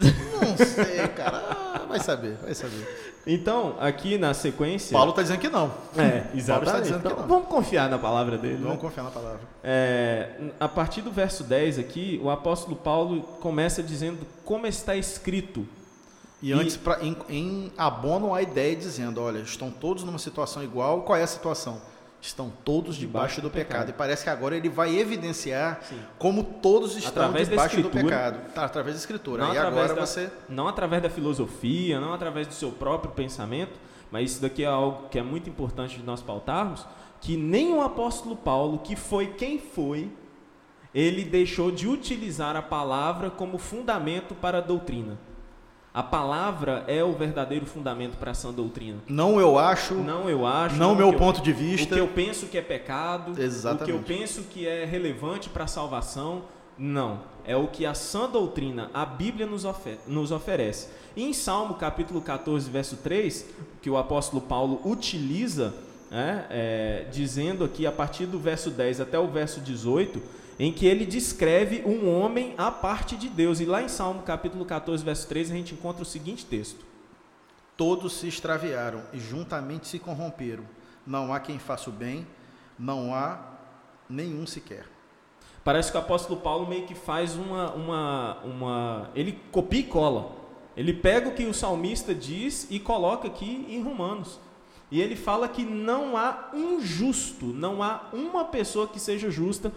Não 0.04 0.66
sei, 0.66 1.08
cara. 1.08 1.38
Ah, 1.38 1.86
vai 1.88 2.00
saber, 2.00 2.36
vai 2.42 2.54
saber. 2.54 2.86
Então, 3.26 3.76
aqui 3.80 4.18
na 4.18 4.34
sequência. 4.34 4.92
Paulo 4.92 5.10
está 5.10 5.22
dizendo 5.22 5.40
que 5.40 5.48
não. 5.48 5.72
É, 5.96 6.24
exatamente. 6.34 6.90
Tá 6.90 6.98
então, 6.98 7.26
vamos 7.26 7.48
confiar 7.48 7.88
na 7.88 7.98
palavra 7.98 8.36
dele. 8.36 8.56
Vamos 8.56 8.74
né? 8.74 8.80
confiar 8.80 9.04
na 9.04 9.10
palavra. 9.10 9.40
É, 9.62 10.28
a 10.60 10.68
partir 10.68 11.00
do 11.00 11.10
verso 11.10 11.42
10 11.42 11.78
aqui, 11.78 12.20
o 12.22 12.28
apóstolo 12.28 12.76
Paulo 12.76 13.22
começa 13.40 13.82
dizendo 13.82 14.26
como 14.44 14.66
está 14.66 14.94
escrito. 14.94 15.66
E, 16.42 16.50
e 16.50 16.52
antes, 16.52 16.76
pra, 16.76 17.02
em, 17.02 17.16
em 17.30 17.72
abono, 17.78 18.34
a 18.34 18.42
ideia 18.42 18.76
dizendo: 18.76 19.22
olha, 19.22 19.38
estão 19.38 19.70
todos 19.70 20.04
numa 20.04 20.18
situação 20.18 20.62
igual. 20.62 21.02
Qual 21.02 21.18
é 21.18 21.22
a 21.22 21.26
situação? 21.26 21.80
Estão 22.26 22.50
todos 22.64 22.96
debaixo, 22.96 23.36
debaixo 23.36 23.40
do, 23.40 23.48
do 23.48 23.50
pecado. 23.50 23.68
pecado. 23.68 23.90
E 23.90 23.92
parece 23.92 24.24
que 24.24 24.30
agora 24.30 24.56
ele 24.56 24.68
vai 24.68 24.96
evidenciar 24.96 25.80
Sim. 25.82 26.00
como 26.18 26.42
todos 26.42 26.96
estão 26.96 27.24
através 27.24 27.48
debaixo 27.48 27.82
do 27.82 27.90
pecado. 27.90 28.52
Tá, 28.52 28.64
através 28.64 28.96
da 28.96 29.00
escritura. 29.00 29.44
Não 29.44 29.54
e 29.54 29.58
agora 29.58 29.94
da, 29.94 30.06
você. 30.06 30.30
Não 30.48 30.66
através 30.66 31.02
da 31.02 31.10
filosofia, 31.10 32.00
não 32.00 32.14
através 32.14 32.46
do 32.46 32.54
seu 32.54 32.72
próprio 32.72 33.12
pensamento, 33.12 33.78
mas 34.10 34.32
isso 34.32 34.40
daqui 34.42 34.64
é 34.64 34.66
algo 34.66 35.08
que 35.08 35.18
é 35.18 35.22
muito 35.22 35.50
importante 35.50 35.98
de 35.98 36.02
nós 36.02 36.22
pautarmos, 36.22 36.86
que 37.20 37.36
nem 37.36 37.74
o 37.74 37.82
apóstolo 37.82 38.36
Paulo, 38.36 38.78
que 38.78 38.96
foi 38.96 39.28
quem 39.28 39.58
foi, 39.58 40.10
ele 40.94 41.24
deixou 41.24 41.70
de 41.70 41.86
utilizar 41.86 42.56
a 42.56 42.62
palavra 42.62 43.30
como 43.30 43.58
fundamento 43.58 44.34
para 44.34 44.58
a 44.58 44.60
doutrina. 44.60 45.18
A 45.94 46.02
palavra 46.02 46.82
é 46.88 47.04
o 47.04 47.12
verdadeiro 47.12 47.64
fundamento 47.64 48.16
para 48.16 48.32
a 48.32 48.34
sã 48.34 48.52
doutrina. 48.52 48.98
Não 49.06 49.38
eu 49.38 49.56
acho. 49.56 49.94
Não 49.94 50.28
eu 50.28 50.44
acho. 50.44 50.74
Não, 50.74 50.92
meu 50.92 51.12
ponto 51.12 51.38
eu, 51.38 51.44
de 51.44 51.52
vista. 51.52 51.94
O 51.94 51.96
que 51.96 52.00
eu 52.00 52.08
penso 52.08 52.46
que 52.46 52.58
é 52.58 52.62
pecado. 52.62 53.40
Exatamente. 53.40 53.82
O 53.82 54.02
que 54.02 54.12
eu 54.12 54.18
penso 54.18 54.42
que 54.42 54.66
é 54.66 54.84
relevante 54.84 55.48
para 55.48 55.62
a 55.62 55.68
salvação. 55.68 56.42
Não. 56.76 57.20
É 57.46 57.54
o 57.54 57.68
que 57.68 57.86
a 57.86 57.94
sã 57.94 58.28
doutrina, 58.28 58.90
a 58.92 59.06
Bíblia 59.06 59.46
nos, 59.46 59.64
ofer 59.64 59.98
nos 60.04 60.32
oferece. 60.32 60.88
E 61.14 61.22
em 61.22 61.32
Salmo 61.32 61.74
capítulo 61.74 62.20
14, 62.20 62.68
verso 62.68 62.96
3, 62.96 63.46
que 63.80 63.88
o 63.88 63.96
apóstolo 63.96 64.42
Paulo 64.42 64.80
utiliza, 64.84 65.72
né, 66.10 66.44
é, 66.50 67.06
dizendo 67.12 67.62
aqui 67.62 67.86
a 67.86 67.92
partir 67.92 68.26
do 68.26 68.40
verso 68.40 68.68
10 68.68 69.00
até 69.00 69.16
o 69.16 69.28
verso 69.28 69.60
18 69.60 70.20
em 70.58 70.72
que 70.72 70.86
ele 70.86 71.04
descreve 71.04 71.82
um 71.84 72.08
homem 72.08 72.54
à 72.56 72.70
parte 72.70 73.16
de 73.16 73.28
Deus. 73.28 73.60
E 73.60 73.64
lá 73.64 73.82
em 73.82 73.88
Salmo 73.88 74.22
capítulo 74.22 74.64
14, 74.64 75.04
verso 75.04 75.26
13, 75.28 75.52
a 75.52 75.56
gente 75.56 75.74
encontra 75.74 76.02
o 76.02 76.06
seguinte 76.06 76.46
texto: 76.46 76.84
Todos 77.76 78.14
se 78.14 78.28
extraviaram 78.28 79.02
e 79.12 79.18
juntamente 79.18 79.88
se 79.88 79.98
corromperam. 79.98 80.64
Não 81.06 81.32
há 81.32 81.40
quem 81.40 81.58
faça 81.58 81.90
o 81.90 81.92
bem, 81.92 82.26
não 82.78 83.14
há 83.14 83.38
nenhum 84.08 84.46
sequer. 84.46 84.86
Parece 85.62 85.90
que 85.90 85.96
o 85.96 86.00
apóstolo 86.00 86.40
Paulo 86.40 86.68
meio 86.68 86.86
que 86.86 86.94
faz 86.94 87.34
uma, 87.36 87.72
uma, 87.72 88.38
uma. 88.44 89.10
Ele 89.14 89.38
copia 89.50 89.80
e 89.80 89.84
cola. 89.84 90.44
Ele 90.76 90.92
pega 90.92 91.28
o 91.28 91.34
que 91.34 91.44
o 91.44 91.54
salmista 91.54 92.14
diz 92.14 92.66
e 92.70 92.78
coloca 92.78 93.28
aqui 93.28 93.64
em 93.68 93.82
Romanos. 93.82 94.38
E 94.90 95.00
ele 95.00 95.16
fala 95.16 95.48
que 95.48 95.64
não 95.64 96.16
há 96.16 96.50
um 96.52 96.80
justo, 96.80 97.46
não 97.46 97.82
há 97.82 98.08
uma 98.12 98.44
pessoa 98.44 98.86
que 98.86 99.00
seja 99.00 99.30
justa, 99.30 99.72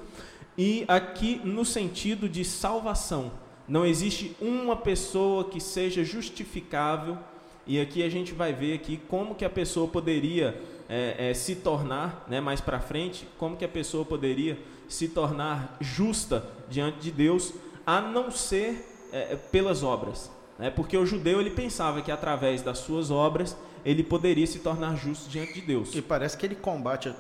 e 0.58 0.84
aqui 0.88 1.40
no 1.44 1.64
sentido 1.64 2.28
de 2.28 2.44
salvação. 2.44 3.32
Não 3.68 3.86
existe 3.86 4.36
uma 4.42 4.76
pessoa 4.76 5.44
que 5.44 5.60
seja 5.60 6.04
justificável. 6.04 7.18
E 7.66 7.80
aqui 7.82 8.02
a 8.02 8.10
gente 8.10 8.34
vai 8.34 8.54
ver 8.54 8.74
aqui 8.74 8.98
como 9.10 9.36
que 9.36 9.44
a 9.44 9.50
pessoa 9.50 9.88
poderia 9.90 10.60
é, 10.88 11.30
é, 11.30 11.34
se 11.34 11.56
tornar, 11.56 12.26
né, 12.30 12.40
mais 12.40 12.62
para 12.62 12.80
frente, 12.80 13.28
como 13.38 13.58
que 13.58 13.66
a 13.66 13.70
pessoa 13.70 14.06
poderia 14.06 14.58
se 14.88 15.10
tornar 15.10 15.78
justa 15.82 16.50
diante 16.70 17.00
de 17.00 17.12
Deus, 17.12 17.54
a 17.86 18.00
não 18.00 18.32
ser 18.32 19.10
é, 19.12 19.36
pelas 19.36 19.84
obras. 19.84 20.32
Né? 20.58 20.70
Porque 20.70 20.98
o 20.98 21.06
judeu 21.06 21.42
ele 21.42 21.50
pensava 21.50 22.02
que 22.02 22.12
através 22.12 22.62
das 22.62 22.78
suas 22.80 23.12
obras 23.12 23.56
ele 23.84 24.02
poderia 24.02 24.48
se 24.48 24.60
tornar 24.60 24.96
justo 24.96 25.30
diante 25.30 25.56
de 25.56 25.62
Deus. 25.62 25.94
E 25.94 26.02
parece 26.02 26.38
que 26.38 26.46
ele 26.46 26.56
combate 26.56 27.14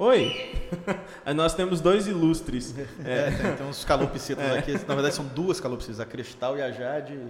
Oi! 0.00 0.34
Nós 1.36 1.52
temos 1.52 1.82
dois 1.82 2.06
ilustres. 2.06 2.74
É, 3.04 3.28
é 3.28 3.30
tem, 3.30 3.56
tem, 3.56 3.66
uns 3.66 3.84
calopsitas 3.84 4.42
é. 4.42 4.58
aqui. 4.58 4.72
Na 4.88 4.94
verdade, 4.94 5.14
são 5.14 5.26
duas 5.26 5.60
calopsitas, 5.60 6.00
a 6.00 6.06
Cristal 6.06 6.56
e 6.56 6.62
a 6.62 6.70
Jade. 6.70 7.20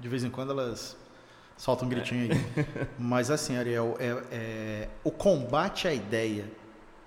De 0.00 0.08
vez 0.08 0.24
em 0.24 0.28
quando 0.28 0.50
elas 0.50 0.96
soltam 1.56 1.86
um 1.86 1.88
gritinho 1.88 2.32
aí. 2.32 2.66
Mas 2.98 3.30
assim, 3.30 3.56
Ariel, 3.56 3.96
é, 4.00 4.22
é, 4.32 4.88
o 5.04 5.12
combate 5.12 5.86
à 5.86 5.94
ideia 5.94 6.46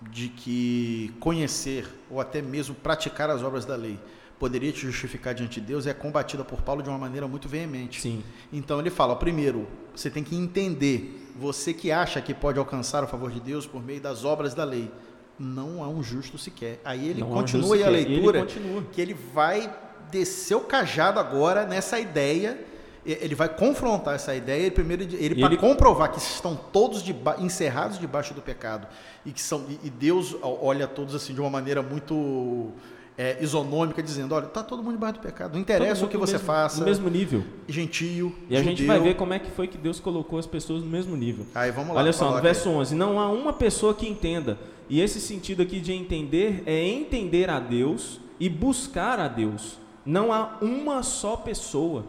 de 0.01 0.29
que 0.29 1.13
conhecer 1.19 1.89
ou 2.09 2.21
até 2.21 2.41
mesmo 2.41 2.73
praticar 2.73 3.29
as 3.29 3.43
obras 3.43 3.65
da 3.65 3.75
lei 3.75 3.99
poderia 4.39 4.71
te 4.71 4.79
justificar 4.79 5.33
diante 5.33 5.59
de 5.59 5.67
Deus 5.67 5.85
é 5.85 5.93
combatida 5.93 6.45
por 6.45 6.61
Paulo 6.61 6.81
de 6.81 6.87
uma 6.87 6.97
maneira 6.97 7.27
muito 7.27 7.49
veemente. 7.49 7.99
Sim. 7.99 8.23
Então 8.51 8.79
ele 8.79 8.89
fala, 8.89 9.13
primeiro, 9.17 9.67
você 9.93 10.09
tem 10.09 10.23
que 10.23 10.37
entender, 10.37 11.20
você 11.35 11.73
que 11.73 11.91
acha 11.91 12.21
que 12.21 12.33
pode 12.33 12.59
alcançar 12.59 13.03
o 13.03 13.07
favor 13.07 13.31
de 13.31 13.39
Deus 13.39 13.65
por 13.65 13.83
meio 13.83 14.01
das 14.01 14.23
obras 14.23 14.53
da 14.53 14.63
lei, 14.63 14.91
não 15.37 15.83
é 15.83 15.87
um 15.87 16.03
justo 16.03 16.37
sequer. 16.37 16.79
Aí 16.85 17.09
ele 17.09 17.21
Não 17.21 17.29
continua 17.29 17.75
aí 17.75 17.83
a 17.83 17.89
leitura, 17.89 18.39
ele 18.39 18.85
que 18.91 19.01
ele 19.01 19.13
vai 19.13 19.73
descer 20.11 20.55
o 20.55 20.61
cajado 20.61 21.19
agora 21.19 21.65
nessa 21.65 21.99
ideia, 21.99 22.59
ele 23.03 23.33
vai 23.33 23.49
confrontar 23.49 24.13
essa 24.13 24.35
ideia, 24.35 24.61
ele 24.61 24.71
primeiro 24.71 25.03
ele, 25.03 25.17
ele 25.17 25.41
para 25.41 25.57
comprovar 25.57 26.11
que 26.11 26.19
estão 26.19 26.55
todos 26.55 27.03
encerrados 27.39 27.97
debaixo 27.97 28.33
do 28.33 28.41
pecado 28.41 28.87
e 29.25 29.31
que 29.31 29.41
são 29.41 29.65
e 29.83 29.89
Deus 29.89 30.35
olha 30.41 30.87
todos 30.87 31.15
assim 31.15 31.33
de 31.33 31.41
uma 31.41 31.49
maneira 31.49 31.81
muito 31.81 32.71
é, 33.17 33.37
isonômica, 33.41 34.01
dizendo: 34.01 34.33
olha, 34.33 34.45
está 34.45 34.63
todo 34.63 34.81
mundo 34.81 34.93
debaixo 34.93 35.19
do 35.19 35.21
pecado, 35.21 35.53
não 35.53 35.59
interessa 35.59 36.05
o 36.05 36.07
que 36.07 36.17
você 36.17 36.33
mesmo, 36.33 36.47
faça. 36.47 36.79
No 36.79 36.85
mesmo 36.85 37.09
nível. 37.09 37.43
Gentio. 37.67 38.35
E 38.49 38.57
a 38.57 38.63
gente 38.63 38.85
vai 38.85 38.99
ver 38.99 39.15
como 39.15 39.33
é 39.33 39.39
que 39.39 39.51
foi 39.51 39.67
que 39.67 39.77
Deus 39.77 39.99
colocou 39.99 40.39
as 40.39 40.47
pessoas 40.47 40.83
no 40.83 40.89
mesmo 40.89 41.15
nível. 41.15 41.45
Aí 41.53 41.71
vamos 41.71 41.93
lá. 41.93 42.01
Olha 42.01 42.13
só, 42.13 42.35
no 42.35 42.41
verso 42.41 42.69
11: 42.69 42.95
Não 42.95 43.19
há 43.19 43.29
uma 43.29 43.53
pessoa 43.53 43.93
que 43.93 44.07
entenda. 44.07 44.57
E 44.89 44.99
esse 44.99 45.21
sentido 45.21 45.61
aqui 45.61 45.79
de 45.79 45.93
entender 45.93 46.63
é 46.65 46.83
entender 46.83 47.49
a 47.49 47.59
Deus 47.59 48.19
e 48.39 48.49
buscar 48.49 49.19
a 49.19 49.27
Deus. 49.27 49.77
Não 50.05 50.33
há 50.33 50.57
uma 50.61 51.03
só 51.03 51.37
pessoa. 51.37 52.05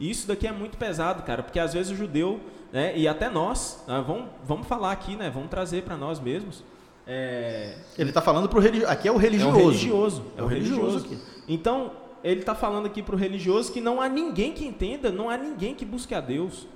E 0.00 0.10
isso 0.10 0.26
daqui 0.26 0.46
é 0.46 0.52
muito 0.52 0.76
pesado, 0.76 1.22
cara, 1.22 1.42
porque 1.42 1.60
às 1.60 1.72
vezes 1.72 1.92
o 1.92 1.94
judeu, 1.94 2.40
né, 2.72 2.92
e 2.96 3.06
até 3.06 3.30
nós, 3.30 3.84
né, 3.86 4.02
vamos, 4.04 4.26
vamos 4.44 4.66
falar 4.66 4.90
aqui, 4.90 5.14
né, 5.14 5.30
vamos 5.30 5.48
trazer 5.48 5.84
para 5.84 5.96
nós 5.96 6.18
mesmos 6.18 6.64
é... 7.06 7.74
Ele 7.98 8.10
está 8.10 8.20
falando 8.20 8.48
para 8.48 8.58
o 8.58 8.62
religioso. 8.62 8.92
Aqui 8.92 9.08
é 9.08 9.12
o 9.12 9.16
religioso. 9.16 9.58
É 9.58 9.62
o 9.62 9.66
religioso. 9.66 10.24
É 10.36 10.42
o, 10.42 10.46
religioso. 10.46 10.98
aqui. 11.04 11.18
Então, 11.46 11.92
ele 12.22 12.40
está 12.40 12.54
falando 12.54 12.86
aqui 12.86 13.02
para 13.02 13.14
o 13.14 13.18
religioso 13.18 13.72
que 13.72 13.80
não 13.80 14.00
há 14.00 14.08
ninguém 14.08 14.52
que 14.52 14.66
entenda, 14.66 15.10
não 15.10 15.28
há 15.28 15.36
ninguém 15.36 15.74
que 15.74 15.84
busque 15.84 16.14
a 16.14 16.20
Deus. 16.20 16.66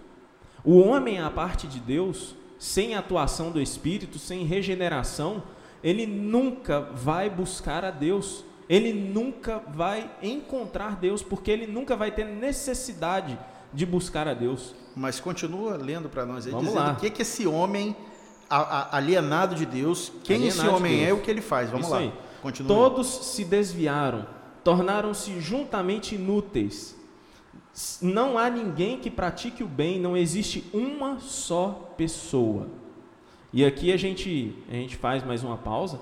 O 0.65 0.79
homem, 0.81 1.19
a 1.19 1.31
parte 1.31 1.67
de 1.67 1.81
Deus, 1.81 2.35
sem 2.59 2.95
atuação 2.95 3.51
do 3.51 3.61
Espírito, 3.61 4.19
sem 4.19 4.45
regeneração, 4.45 5.43
ele 5.83 6.07
nunca 6.07 6.81
vai 6.81 7.31
buscar 7.31 7.85
a 7.85 7.91
Deus. 7.91 8.45
Ele 8.69 8.93
nunca 8.93 9.63
vai 9.73 10.11
encontrar 10.23 10.97
Deus, 10.97 11.23
porque 11.23 11.51
ele 11.51 11.67
nunca 11.67 11.97
vai 11.97 12.11
ter 12.11 12.27
necessidade 12.27 13.39
de 13.73 13.87
buscar 13.87 14.29
a 14.29 14.35
Deus. 14.35 14.75
Mas 14.95 15.19
continua 15.21 15.77
lendo 15.77 16.11
para 16.11 16.27
nós 16.27 16.45
aí, 16.45 16.53
Vamos 16.53 16.69
dizendo 16.69 16.85
lá. 16.85 16.93
o 16.93 16.97
que, 16.97 17.09
que 17.09 17.23
esse 17.23 17.47
homem 17.47 17.97
alienado 18.49 19.55
de 19.55 19.67
Deus, 19.67 20.13
quem 20.25 20.37
alienado 20.37 20.61
esse 20.61 20.69
homem 20.69 20.99
de 20.99 21.05
é 21.05 21.09
e 21.09 21.13
o 21.13 21.21
que 21.21 21.31
ele 21.31 21.41
faz. 21.41 21.71
Vamos 21.71 21.87
Isso 21.87 21.95
lá. 21.95 22.01
Aí. 22.01 22.13
Continua. 22.43 22.69
Todos 22.69 23.07
se 23.07 23.45
desviaram, 23.45 24.27
tornaram-se 24.63 25.41
juntamente 25.41 26.15
inúteis. 26.15 26.97
Não 28.01 28.39
há 28.39 28.49
ninguém 28.51 28.99
que 28.99 29.11
pratique 29.11 29.63
o 29.63 29.69
bem, 29.69 30.01
não 30.01 30.17
existe 30.17 30.65
uma 30.73 31.21
só 31.21 31.93
pessoa. 31.97 32.69
E 33.53 33.65
aqui 33.65 33.93
a 33.93 33.97
gente, 33.97 34.55
a 34.69 34.75
gente 34.75 34.97
faz 34.97 35.25
mais 35.25 35.43
uma 35.43 35.57
pausa, 35.57 36.01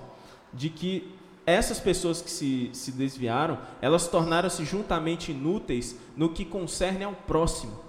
de 0.53 0.69
que 0.69 1.13
essas 1.45 1.79
pessoas 1.79 2.21
que 2.21 2.29
se, 2.29 2.69
se 2.73 2.91
desviaram, 2.91 3.57
elas 3.81 4.07
tornaram-se 4.07 4.65
juntamente 4.65 5.31
inúteis 5.31 5.97
no 6.15 6.29
que 6.29 6.43
concerne 6.43 7.05
ao 7.05 7.13
próximo. 7.13 7.79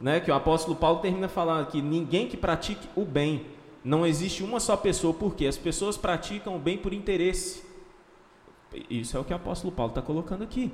Né? 0.00 0.20
Que 0.20 0.30
o 0.30 0.34
apóstolo 0.34 0.76
Paulo 0.76 1.00
termina 1.00 1.26
falando 1.26 1.66
que 1.66 1.82
ninguém 1.82 2.28
que 2.28 2.36
pratique 2.36 2.88
o 2.94 3.04
bem, 3.04 3.44
não 3.88 4.06
existe 4.06 4.42
uma 4.42 4.60
só 4.60 4.76
pessoa, 4.76 5.14
porque 5.14 5.46
as 5.46 5.56
pessoas 5.56 5.96
praticam 5.96 6.54
o 6.56 6.58
bem 6.58 6.76
por 6.76 6.92
interesse. 6.92 7.62
Isso 8.90 9.16
é 9.16 9.20
o 9.20 9.24
que 9.24 9.32
o 9.32 9.36
apóstolo 9.36 9.72
Paulo 9.72 9.92
está 9.92 10.02
colocando 10.02 10.44
aqui. 10.44 10.70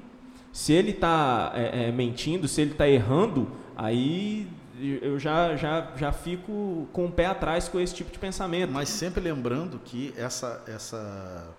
Se 0.53 0.73
ele 0.73 0.91
está 0.91 1.53
é, 1.55 1.87
é, 1.87 1.93
mentindo, 1.93 2.49
se 2.49 2.61
ele 2.61 2.73
está 2.73 2.89
errando, 2.89 3.49
aí 3.77 4.49
eu 4.81 5.17
já, 5.17 5.55
já, 5.55 5.93
já 5.97 6.11
fico 6.11 6.89
com 6.93 7.07
o 7.07 7.13
pé 7.13 7.27
atrás 7.27 7.69
com 7.69 7.79
esse 7.79 7.95
tipo 7.95 8.11
de 8.11 8.19
pensamento. 8.19 8.73
Mas 8.73 8.89
sempre 8.89 9.21
lembrando 9.21 9.81
que 9.85 10.13
essa, 10.17 10.65
essa 10.67 11.55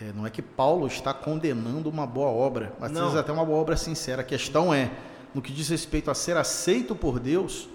é, 0.00 0.12
não 0.12 0.26
é 0.26 0.30
que 0.30 0.42
Paulo 0.42 0.88
está 0.88 1.14
condenando 1.14 1.88
uma 1.88 2.08
boa 2.08 2.28
obra, 2.28 2.72
mas 2.80 2.90
às 2.90 2.98
vezes 2.98 3.16
até 3.16 3.30
uma 3.30 3.44
boa 3.44 3.58
obra 3.58 3.76
sincera. 3.76 4.22
A 4.22 4.24
questão 4.24 4.74
é, 4.74 4.90
no 5.32 5.40
que 5.40 5.52
diz 5.52 5.68
respeito 5.68 6.10
a 6.10 6.14
ser 6.14 6.36
aceito 6.36 6.92
por 6.96 7.20
Deus, 7.20 7.68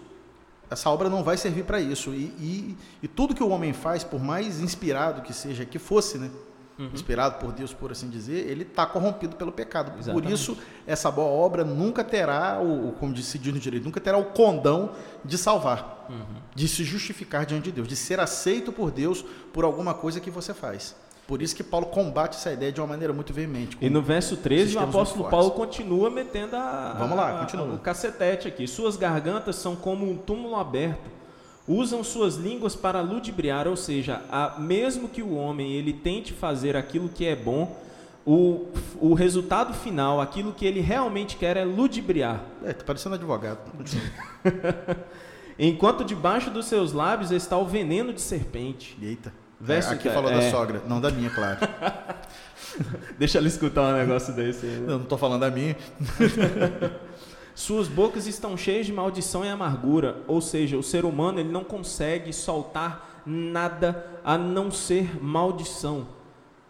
essa 0.72 0.90
obra 0.90 1.10
não 1.10 1.22
vai 1.22 1.36
servir 1.36 1.66
para 1.66 1.82
isso. 1.82 2.12
E, 2.12 2.34
e, 2.40 2.78
e, 3.04 3.08
tudo 3.08 3.36
que 3.36 3.44
o 3.44 3.50
homem 3.50 3.74
faz, 3.74 4.06
por 4.06 4.22
mais 4.24 4.62
inspirado 4.62 5.22
que 5.22 5.34
seja, 5.34 5.66
que 5.66 5.78
fosse, 5.78 6.18
né? 6.18 6.32
Uhum. 6.80 6.90
Inspirado 6.94 7.38
por 7.40 7.52
Deus, 7.52 7.74
por 7.74 7.92
assim 7.92 8.10
dizer, 8.10 8.50
ele 8.50 8.64
está 8.64 8.86
corrompido 8.86 9.36
pelo 9.36 9.52
pecado. 9.52 9.92
Exatamente. 10.00 10.24
Por 10.24 10.32
isso, 10.32 10.58
essa 10.88 11.12
boa 11.12 11.28
obra 11.28 11.66
nunca 11.66 12.06
terá, 12.06 12.60
o, 12.62 12.94
como 12.94 13.14
disse 13.14 13.38
no 13.38 13.60
direito, 13.60 13.84
nunca 13.84 14.00
terá 14.00 14.18
o 14.18 14.26
condão 14.26 14.94
de 15.26 15.38
salvar, 15.38 16.08
uhum. 16.10 16.42
de 16.56 16.68
se 16.70 16.86
justificar 16.86 17.46
diante 17.46 17.66
de 17.66 17.74
Deus, 17.74 17.88
de 17.88 17.96
ser 17.98 18.22
aceito 18.22 18.72
por 18.72 18.90
Deus 18.92 19.26
por 19.52 19.66
alguma 19.66 19.94
coisa 19.94 20.22
que 20.22 20.32
você 20.32 20.54
faz. 20.54 20.96
Por 21.32 21.42
isso 21.42 21.56
que 21.56 21.64
Paulo 21.64 21.86
combate 21.86 22.36
essa 22.36 22.52
ideia 22.52 22.74
de 22.74 22.82
uma 22.82 22.88
maneira 22.88 23.14
muito 23.14 23.32
veemente. 23.32 23.78
E 23.80 23.90
no 23.90 24.02
verso 24.02 24.36
13, 24.36 24.76
o 24.76 24.82
apóstolo 24.82 25.30
Paulo 25.30 25.52
continua 25.52 26.10
metendo 26.10 26.58
a, 26.58 26.94
Vamos 27.00 27.16
lá, 27.16 27.40
continua. 27.40 27.68
A, 27.68 27.74
o 27.76 27.80
cacetete 27.80 28.50
aqui. 28.50 28.68
Suas 28.68 28.98
gargantas 28.98 29.56
são 29.56 29.74
como 29.74 30.12
um 30.12 30.18
túmulo 30.18 30.58
aberto. 30.58 31.10
Usam 31.66 32.04
suas 32.04 32.36
línguas 32.36 32.76
para 32.76 33.00
ludibriar, 33.00 33.66
ou 33.66 33.78
seja, 33.78 34.22
a, 34.30 34.60
mesmo 34.60 35.08
que 35.08 35.22
o 35.22 35.34
homem 35.34 35.72
ele 35.72 35.94
tente 35.94 36.34
fazer 36.34 36.76
aquilo 36.76 37.08
que 37.08 37.26
é 37.26 37.34
bom, 37.34 37.80
o, 38.26 38.68
o 39.00 39.14
resultado 39.14 39.74
final, 39.74 40.20
aquilo 40.20 40.52
que 40.52 40.66
ele 40.66 40.82
realmente 40.82 41.38
quer 41.38 41.56
é 41.56 41.64
ludibriar. 41.64 42.44
É, 42.62 42.74
tá 42.74 42.84
parecendo 42.84 43.16
advogado. 43.16 43.60
Enquanto 45.58 46.04
debaixo 46.04 46.50
dos 46.50 46.66
seus 46.66 46.92
lábios 46.92 47.32
está 47.32 47.58
o 47.58 47.66
veneno 47.66 48.12
de 48.12 48.20
serpente. 48.20 48.98
Eita. 49.02 49.32
Verso 49.62 49.92
é, 49.92 49.94
aqui 49.94 50.10
falou 50.10 50.32
é... 50.32 50.36
da 50.36 50.50
sogra, 50.50 50.82
não 50.88 51.00
da 51.00 51.12
minha, 51.12 51.30
claro. 51.30 51.60
Deixa 53.18 53.38
ela 53.38 53.48
escutar 53.48 53.94
um 53.94 53.98
negócio 53.98 54.34
desse. 54.34 54.66
Aí, 54.66 54.72
né? 54.72 54.88
Não, 54.88 55.00
não 55.00 55.06
tô 55.06 55.18
falando 55.18 55.42
da 55.42 55.52
minha. 55.52 55.78
Suas 57.54 57.88
bocas 57.88 58.26
estão 58.26 58.58
cheias 58.58 58.88
de 58.88 58.94
maldição 58.94 59.46
e 59.46 59.50
amargura, 59.50 60.18
ou 60.28 60.42
seja, 60.42 60.78
o 60.78 60.84
ser 60.84 61.06
humano 61.06 61.40
ele 61.40 61.52
não 61.52 61.64
consegue 61.64 62.34
soltar 62.34 63.22
nada 63.24 64.20
a 64.24 64.36
não 64.36 64.72
ser 64.72 65.24
maldição. 65.24 66.08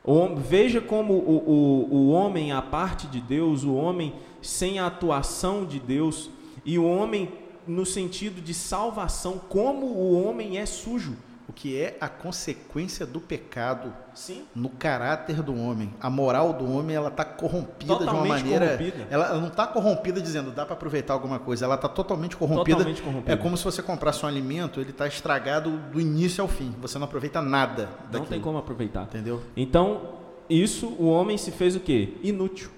O, 0.04 0.36
veja 0.36 0.82
como 0.82 1.14
o, 1.14 1.88
o, 1.90 1.96
o 1.96 2.10
homem, 2.10 2.52
a 2.52 2.62
parte 2.62 3.08
de 3.08 3.22
Deus, 3.22 3.64
o 3.64 3.74
homem 3.74 4.16
sem 4.42 4.80
a 4.80 4.88
atuação 4.88 5.64
de 5.64 5.80
Deus, 5.80 6.30
e 6.66 6.78
o 6.78 6.86
homem 6.86 7.32
no 7.66 7.86
sentido 7.86 8.42
de 8.42 8.54
salvação, 8.54 9.40
como 9.48 9.86
o 9.86 10.28
homem 10.28 10.58
é 10.58 10.66
sujo 10.66 11.16
o 11.51 11.53
que 11.53 11.77
é 11.77 11.98
a 12.00 12.08
consequência 12.08 13.05
do 13.05 13.20
pecado 13.20 13.93
Sim. 14.13 14.46
no 14.55 14.70
caráter 14.70 15.43
do 15.43 15.53
homem. 15.53 15.93
A 16.00 16.10
moral 16.10 16.53
do 16.53 16.72
homem 16.72 16.96
ela 16.96 17.10
está 17.10 17.25
corrompida 17.25 17.93
totalmente 17.93 18.13
de 18.13 18.20
uma 18.20 18.25
maneira. 18.25 18.65
Ela, 19.10 19.25
ela, 19.27 19.39
não 19.39 19.50
está 19.50 19.67
corrompida 19.67 20.22
dizendo 20.22 20.50
dá 20.50 20.65
para 20.65 20.75
aproveitar 20.75 21.13
alguma 21.13 21.39
coisa. 21.39 21.65
Ela 21.65 21.75
está 21.75 21.89
totalmente 21.89 22.38
corrompida. 22.38 22.77
Totalmente 22.77 23.01
corrompida. 23.01 23.34
É 23.34 23.36
como 23.36 23.58
se 23.58 23.65
você 23.65 23.84
comprasse 23.84 24.25
um 24.25 24.29
alimento, 24.29 24.79
ele 24.79 24.91
está 24.91 25.05
estragado 25.05 25.72
do 25.91 26.00
início 26.00 26.41
ao 26.41 26.48
fim. 26.48 26.74
Você 26.79 26.98
não 26.98 27.03
aproveita 27.03 27.41
nada. 27.41 27.89
Daquilo. 28.03 28.20
Não 28.20 28.25
tem 28.25 28.39
como 28.39 28.58
aproveitar. 28.58 29.03
Entendeu? 29.03 29.43
Então 29.55 30.22
isso 30.50 30.88
o 30.88 31.10
homem 31.10 31.38
se 31.38 31.51
fez 31.51 31.75
o 31.75 31.81
quê? 31.81 32.13
Inútil. 32.24 32.70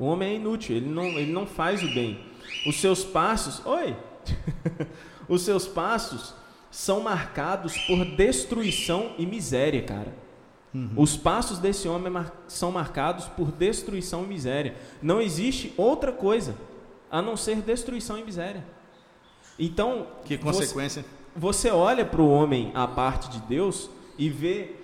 O 0.00 0.04
homem 0.04 0.30
é 0.30 0.34
inútil. 0.34 0.76
Ele 0.76 0.90
não, 0.90 1.04
ele 1.04 1.32
não 1.32 1.46
faz 1.46 1.80
o 1.80 1.94
bem. 1.94 2.18
Os 2.66 2.80
seus 2.80 3.04
passos. 3.04 3.64
Oi. 3.64 3.94
Os 5.28 5.42
seus 5.42 5.66
passos 5.66 6.34
são 6.70 7.00
marcados 7.00 7.76
por 7.78 8.04
destruição 8.04 9.12
e 9.18 9.26
miséria, 9.26 9.82
cara. 9.82 10.12
Uhum. 10.74 10.90
Os 10.96 11.16
passos 11.16 11.58
desse 11.58 11.88
homem 11.88 12.12
são 12.48 12.70
marcados 12.70 13.26
por 13.26 13.50
destruição 13.50 14.24
e 14.24 14.26
miséria. 14.26 14.74
Não 15.02 15.20
existe 15.20 15.72
outra 15.76 16.12
coisa 16.12 16.54
a 17.10 17.22
não 17.22 17.36
ser 17.36 17.62
destruição 17.62 18.18
e 18.18 18.24
miséria. 18.24 18.64
Então, 19.58 20.06
que 20.24 20.36
consequência? 20.36 21.02
Você, 21.34 21.68
você 21.68 21.70
olha 21.70 22.04
para 22.04 22.20
o 22.20 22.30
homem 22.30 22.70
a 22.74 22.86
parte 22.86 23.30
de 23.30 23.40
Deus 23.40 23.88
e 24.18 24.28
vê 24.28 24.76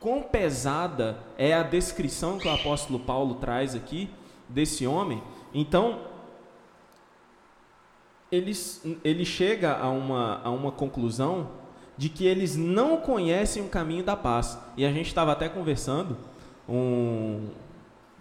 quão 0.00 0.22
pesada 0.22 1.18
é 1.36 1.54
a 1.54 1.62
descrição 1.62 2.38
que 2.38 2.48
o 2.48 2.52
apóstolo 2.52 2.98
Paulo 2.98 3.36
traz 3.36 3.74
aqui 3.74 4.10
desse 4.48 4.86
homem. 4.86 5.22
Então, 5.54 6.00
ele, 8.30 8.52
ele 9.04 9.24
chega 9.24 9.76
a 9.76 9.88
uma, 9.88 10.40
a 10.42 10.50
uma 10.50 10.70
conclusão 10.70 11.50
de 11.96 12.08
que 12.08 12.26
eles 12.26 12.56
não 12.56 12.98
conhecem 12.98 13.62
o 13.62 13.68
caminho 13.68 14.04
da 14.04 14.16
paz. 14.16 14.58
E 14.76 14.84
a 14.84 14.92
gente 14.92 15.08
estava 15.08 15.32
até 15.32 15.48
conversando, 15.48 16.16
um... 16.68 17.48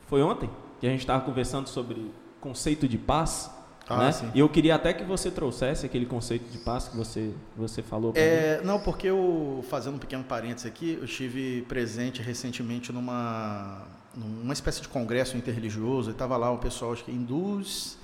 foi 0.08 0.22
ontem 0.24 0.50
que 0.80 0.88
a 0.88 0.90
gente 0.90 1.02
estava 1.02 1.24
conversando 1.24 1.70
sobre 1.70 2.12
conceito 2.42 2.88
de 2.88 2.98
paz. 2.98 3.52
Ah, 3.90 3.98
né? 4.00 4.32
E 4.34 4.40
eu 4.40 4.50
queria 4.50 4.76
até 4.76 4.94
que 4.94 5.04
você 5.04 5.32
trouxesse 5.32 5.86
aquele 5.86 6.06
conceito 6.06 6.50
de 6.52 6.58
paz 6.58 6.90
que 6.90 6.98
você, 6.98 7.32
você 7.56 7.82
falou. 7.82 8.12
É, 8.16 8.60
não, 8.64 8.80
porque 8.80 9.08
eu, 9.08 9.64
fazendo 9.70 9.96
um 9.96 10.00
pequeno 10.00 10.24
parênteses 10.24 10.66
aqui, 10.66 10.98
eu 11.00 11.06
estive 11.06 11.62
presente 11.70 12.22
recentemente 12.22 12.92
numa, 12.92 13.88
numa 14.14 14.54
espécie 14.54 14.82
de 14.82 14.90
congresso 14.90 15.38
interreligioso, 15.38 16.10
e 16.10 16.12
estava 16.12 16.36
lá 16.36 16.52
o 16.52 16.58
pessoal, 16.58 16.92
acho 16.92 17.06
que 17.06 17.12
hindus, 17.12 17.98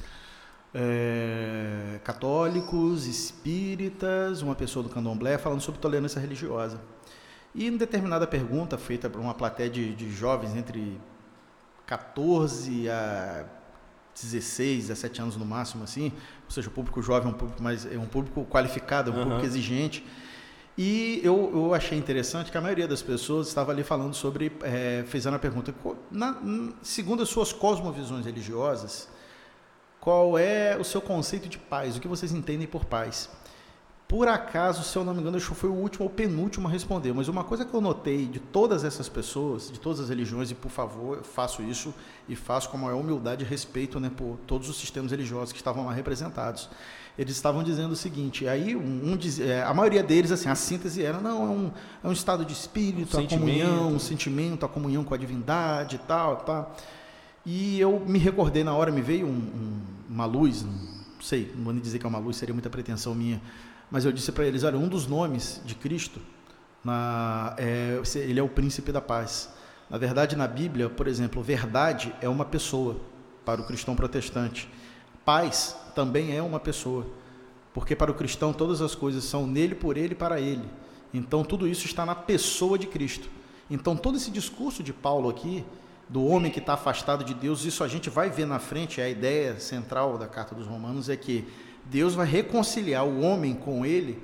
é, 0.73 1.99
católicos, 2.03 3.05
espíritas, 3.05 4.41
uma 4.41 4.55
pessoa 4.55 4.83
do 4.83 4.89
candomblé, 4.89 5.37
falando 5.37 5.61
sobre 5.61 5.79
tolerância 5.79 6.19
religiosa. 6.19 6.81
E 7.53 7.67
em 7.67 7.77
determinada 7.77 8.25
pergunta 8.25 8.77
feita 8.77 9.09
por 9.09 9.21
uma 9.21 9.33
plateia 9.33 9.69
de, 9.69 9.93
de 9.93 10.09
jovens 10.11 10.55
entre 10.55 10.99
14 11.85 12.89
a 12.89 13.45
16, 14.15 14.87
17 14.87 15.21
anos 15.21 15.37
no 15.37 15.45
máximo, 15.45 15.83
assim, 15.83 16.11
ou 16.45 16.51
seja, 16.51 16.67
o 16.67 16.71
público 16.71 17.01
jovem 17.01 17.31
é 17.31 17.33
um 17.33 17.37
público 17.37 17.61
mais 17.61 17.85
é 17.85 17.97
um 17.97 18.05
público 18.05 18.45
qualificado, 18.45 19.11
é 19.11 19.13
um 19.13 19.17
uhum. 19.17 19.23
público 19.23 19.45
exigente. 19.45 20.03
E 20.75 21.21
eu, 21.23 21.51
eu 21.53 21.73
achei 21.73 21.95
interessante 21.95 22.51
que 22.51 22.57
a 22.57 22.61
maioria 22.61 22.87
das 22.87 23.01
pessoas 23.03 23.47
estava 23.47 23.71
ali 23.71 23.83
falando 23.83 24.15
sobre, 24.15 24.51
é, 24.63 25.03
fazendo 25.07 25.35
a 25.35 25.39
pergunta, 25.39 25.73
na, 26.09 26.35
segundo 26.81 27.21
as 27.21 27.29
suas 27.29 27.53
cosmovisões 27.53 28.25
religiosas, 28.25 29.07
qual 30.03 30.37
é 30.37 30.75
o 30.77 30.83
seu 30.83 31.01
conceito 31.01 31.47
de 31.47 31.57
paz? 31.57 31.95
O 31.95 32.01
que 32.01 32.09
vocês 32.09 32.33
entendem 32.33 32.67
por 32.67 32.83
paz? 32.83 33.29
Por 34.05 34.27
acaso, 34.27 34.83
se 34.83 34.97
eu 34.97 35.05
não 35.05 35.13
me 35.13 35.21
engano, 35.21 35.37
acho 35.37 35.47
que 35.47 35.55
foi 35.55 35.69
o 35.69 35.73
último 35.73 36.03
ou 36.03 36.09
penúltimo 36.09 36.67
a 36.67 36.71
responder. 36.71 37.13
Mas 37.13 37.29
uma 37.29 37.45
coisa 37.45 37.63
que 37.63 37.73
eu 37.73 37.79
notei 37.79 38.25
de 38.25 38.37
todas 38.37 38.83
essas 38.83 39.07
pessoas, 39.07 39.71
de 39.71 39.79
todas 39.79 40.01
as 40.01 40.09
religiões, 40.09 40.51
e 40.51 40.55
por 40.55 40.69
favor, 40.69 41.19
eu 41.19 41.23
faço 41.23 41.61
isso 41.61 41.93
e 42.27 42.35
faço 42.35 42.69
com 42.69 42.75
a 42.75 42.81
maior 42.81 42.99
humildade 42.99 43.45
e 43.45 43.47
respeito 43.47 43.97
né, 43.97 44.11
por 44.13 44.37
todos 44.45 44.67
os 44.67 44.75
sistemas 44.75 45.09
religiosos 45.09 45.53
que 45.53 45.57
estavam 45.57 45.85
lá 45.85 45.93
representados. 45.93 46.69
Eles 47.17 47.33
estavam 47.33 47.63
dizendo 47.63 47.93
o 47.93 47.95
seguinte, 47.95 48.45
aí 48.45 48.75
um, 48.75 49.13
um 49.13 49.15
diz, 49.15 49.39
é, 49.39 49.63
a 49.63 49.73
maioria 49.73 50.03
deles, 50.03 50.33
assim, 50.33 50.49
a 50.49 50.55
síntese 50.55 51.01
era, 51.01 51.21
não, 51.21 51.43
é 51.43 51.49
um, 51.49 51.71
é 52.03 52.07
um 52.09 52.11
estado 52.11 52.43
de 52.43 52.51
espírito, 52.51 53.15
um 53.15 53.23
a 53.23 53.27
comunhão, 53.29 53.93
um 53.93 53.99
sentimento, 53.99 54.65
a 54.65 54.69
comunhão 54.69 55.05
com 55.05 55.13
a 55.13 55.17
divindade 55.17 55.95
e 55.95 55.99
tal, 55.99 56.35
tal. 56.37 56.75
E 57.45 57.79
eu 57.79 57.99
me 57.99 58.19
recordei 58.19 58.63
na 58.63 58.73
hora, 58.73 58.89
me 58.89 59.01
veio 59.01 59.27
um, 59.27 59.31
um, 59.31 59.81
uma 60.09 60.25
luz, 60.25 60.63
não 60.63 61.21
sei, 61.21 61.51
não 61.55 61.63
vou 61.65 61.73
nem 61.73 61.81
dizer 61.81 61.99
que 61.99 62.05
é 62.05 62.09
uma 62.09 62.19
luz, 62.19 62.37
seria 62.37 62.53
muita 62.53 62.69
pretensão 62.69 63.15
minha, 63.15 63.41
mas 63.89 64.05
eu 64.05 64.11
disse 64.11 64.31
para 64.31 64.45
eles, 64.45 64.63
olha, 64.63 64.77
um 64.77 64.87
dos 64.87 65.07
nomes 65.07 65.61
de 65.65 65.75
Cristo, 65.75 66.19
na, 66.83 67.55
é, 67.57 68.01
ele 68.15 68.39
é 68.39 68.43
o 68.43 68.49
príncipe 68.49 68.91
da 68.91 69.01
paz. 69.01 69.49
Na 69.89 69.97
verdade, 69.97 70.35
na 70.35 70.47
Bíblia, 70.47 70.89
por 70.89 71.07
exemplo, 71.07 71.41
verdade 71.41 72.13
é 72.21 72.27
uma 72.27 72.45
pessoa 72.45 72.97
para 73.45 73.61
o 73.61 73.65
cristão 73.65 73.95
protestante. 73.95 74.69
Paz 75.23 75.77
também 75.95 76.35
é 76.35 76.41
uma 76.41 76.59
pessoa, 76.59 77.05
porque 77.73 77.95
para 77.95 78.11
o 78.11 78.13
cristão 78.13 78.51
todas 78.51 78.81
as 78.81 78.95
coisas 78.95 79.23
são 79.23 79.45
nele, 79.45 79.75
por 79.75 79.97
ele 79.97 80.13
e 80.13 80.15
para 80.15 80.41
ele. 80.41 80.67
Então 81.13 81.43
tudo 81.43 81.67
isso 81.67 81.85
está 81.85 82.05
na 82.05 82.15
pessoa 82.15 82.77
de 82.77 82.87
Cristo. 82.87 83.29
Então 83.69 83.95
todo 83.95 84.17
esse 84.17 84.31
discurso 84.31 84.81
de 84.81 84.91
Paulo 84.91 85.29
aqui, 85.29 85.63
do 86.13 86.23
homem 86.27 86.51
que 86.51 86.59
está 86.59 86.73
afastado 86.73 87.23
de 87.23 87.33
Deus, 87.33 87.65
isso 87.65 87.83
a 87.83 87.87
gente 87.87 88.07
vai 88.07 88.29
ver 88.29 88.45
na 88.45 88.59
frente, 88.59 89.01
é 89.01 89.05
a 89.05 89.09
ideia 89.09 89.59
central 89.59 90.15
da 90.15 90.27
carta 90.27 90.53
dos 90.53 90.67
Romanos 90.67 91.09
é 91.09 91.17
que 91.17 91.47
Deus 91.85 92.13
vai 92.13 92.27
reconciliar 92.27 93.03
o 93.03 93.21
homem 93.21 93.55
com 93.55 93.83
ele 93.83 94.21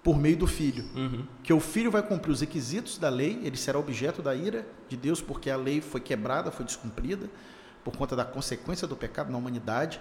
por 0.00 0.16
meio 0.16 0.36
do 0.36 0.46
filho. 0.46 0.84
Uhum. 0.94 1.26
Que 1.42 1.52
o 1.52 1.58
filho 1.58 1.90
vai 1.90 2.04
cumprir 2.04 2.30
os 2.30 2.40
requisitos 2.40 2.98
da 2.98 3.08
lei, 3.08 3.40
ele 3.42 3.56
será 3.56 3.80
objeto 3.80 4.22
da 4.22 4.32
ira 4.32 4.64
de 4.88 4.96
Deus, 4.96 5.20
porque 5.20 5.50
a 5.50 5.56
lei 5.56 5.80
foi 5.80 6.00
quebrada, 6.00 6.52
foi 6.52 6.64
descumprida, 6.64 7.28
por 7.82 7.96
conta 7.96 8.14
da 8.14 8.24
consequência 8.24 8.86
do 8.86 8.94
pecado 8.94 9.32
na 9.32 9.36
humanidade. 9.36 10.00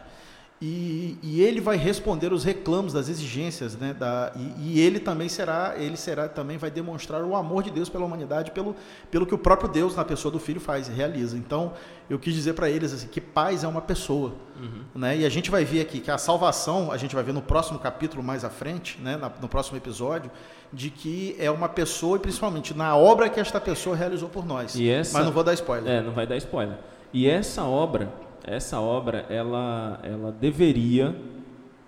E, 0.66 1.18
e, 1.22 1.42
ele 1.42 1.60
vai 1.60 1.76
responder 1.76 2.32
os 2.32 2.46
reclamos 2.46 2.94
das 2.94 3.10
exigências, 3.10 3.76
né? 3.76 3.94
Da, 3.94 4.32
e, 4.34 4.78
e, 4.78 4.80
ele 4.80 4.98
também 4.98 5.28
será, 5.28 5.74
ele 5.78 5.98
será 5.98 6.30
também 6.30 6.58
vai 6.58 6.72
demonstrar 6.72 7.22
o 7.22 7.36
amor 7.36 7.64
de 7.64 7.70
Deus 7.70 7.90
pela 7.90 8.06
humanidade, 8.06 8.52
pelo, 8.52 8.74
pelo 9.12 9.26
que 9.26 9.36
o 9.36 9.38
próprio 9.38 9.68
Deus 9.68 9.94
na 9.94 10.06
pessoa 10.06 10.32
do 10.32 10.40
Filho 10.40 10.62
faz, 10.62 10.88
realiza. 10.88 11.36
Então, 11.36 11.74
eu 12.10 12.18
quis 12.18 12.34
dizer 12.34 12.54
para 12.54 12.70
eles 12.70 12.94
assim 12.94 13.08
que 13.08 13.20
paz 13.20 13.66
é 13.66 13.68
uma 13.68 13.82
pessoa, 13.82 14.36
uhum. 14.58 14.84
né? 14.96 15.18
E 15.18 15.26
a 15.26 15.30
gente 15.30 15.52
vai 15.52 15.66
ver 15.66 15.82
aqui 15.82 16.00
que 16.00 16.10
a 16.10 16.18
salvação, 16.18 16.94
a 16.94 16.98
gente 16.98 17.14
vai 17.14 17.26
ver 17.26 17.34
no 17.34 17.42
próximo 17.42 17.78
capítulo 17.78 18.24
mais 18.24 18.46
à 18.46 18.50
frente, 18.50 18.98
né? 19.02 19.18
Na, 19.18 19.30
no 19.42 19.50
próximo 19.50 19.76
episódio, 19.76 20.32
de 20.72 20.90
que 20.90 21.36
é 21.40 21.52
uma 21.52 21.68
pessoa 21.68 22.16
e 22.16 22.20
principalmente 22.22 22.74
na 22.74 22.96
obra 22.96 23.28
que 23.28 23.38
esta 23.38 23.60
pessoa 23.60 23.98
realizou 23.98 24.30
por 24.30 24.46
nós. 24.46 24.80
Essa, 24.80 25.18
Mas 25.18 25.26
não 25.26 25.34
vou 25.34 25.44
dar 25.44 25.54
spoiler. 25.56 25.92
É, 25.92 26.02
não 26.02 26.14
vai 26.14 26.26
dar 26.26 26.38
spoiler. 26.38 26.78
E 27.12 27.28
essa 27.28 27.66
obra 27.66 28.10
essa 28.44 28.80
obra 28.80 29.26
ela, 29.30 30.00
ela 30.04 30.32
deveria 30.32 31.16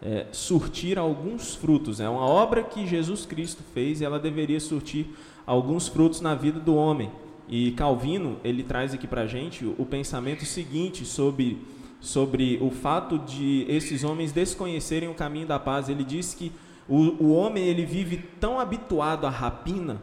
é, 0.01 0.27
surtir 0.31 0.97
alguns 0.97 1.55
frutos. 1.55 1.99
É 1.99 2.07
uma 2.07 2.25
obra 2.25 2.63
que 2.63 2.85
Jesus 2.85 3.25
Cristo 3.25 3.63
fez 3.73 4.01
e 4.01 4.05
ela 4.05 4.19
deveria 4.19 4.59
surtir 4.59 5.07
alguns 5.45 5.87
frutos 5.87 6.21
na 6.21 6.35
vida 6.35 6.59
do 6.59 6.75
homem. 6.75 7.11
E 7.47 7.71
Calvino 7.71 8.37
ele 8.43 8.63
traz 8.63 8.93
aqui 8.93 9.07
para 9.07 9.21
a 9.21 9.27
gente 9.27 9.65
o, 9.65 9.75
o 9.77 9.85
pensamento 9.85 10.45
seguinte 10.45 11.05
sobre 11.05 11.59
sobre 12.05 12.59
o 12.61 12.69
fato 12.69 13.17
de 13.17 13.65
esses 13.67 14.03
homens 14.03 14.31
desconhecerem 14.31 15.09
o 15.09 15.15
caminho 15.15 15.47
da 15.47 15.57
paz. 15.57 15.89
Ele 15.89 16.03
diz 16.03 16.35
que 16.35 16.51
o, 16.87 17.23
o 17.23 17.33
homem 17.33 17.63
ele 17.63 17.83
vive 17.83 18.17
tão 18.39 18.59
habituado 18.59 19.25
à 19.25 19.29
rapina, 19.29 20.01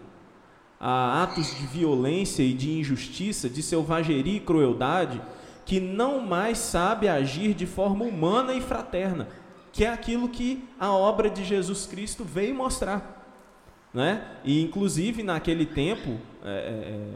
a 0.81 1.23
atos 1.23 1.55
de 1.57 1.65
violência 1.67 2.43
e 2.43 2.53
de 2.53 2.73
injustiça, 2.73 3.49
de 3.49 3.63
selvageria 3.63 4.37
e 4.37 4.41
crueldade, 4.41 5.21
que 5.65 5.81
não 5.81 6.21
mais 6.21 6.59
sabe 6.59 7.09
agir 7.09 7.55
de 7.55 7.67
forma 7.67 8.05
humana 8.05 8.55
e 8.55 8.61
fraterna, 8.61 9.29
que 9.73 9.85
é 9.85 9.89
aquilo 9.89 10.29
que 10.29 10.65
a 10.79 10.93
obra 10.93 11.31
de 11.31 11.45
Jesus 11.45 11.87
Cristo 11.87 12.25
veio 12.25 12.55
mostrar. 12.55 13.21
Né? 13.93 14.27
E, 14.45 14.63
inclusive, 14.63 15.23
naquele 15.23 15.67
tempo, 15.67 16.19
é, 16.45 16.49
é, 16.49 16.51
é, 16.51 17.09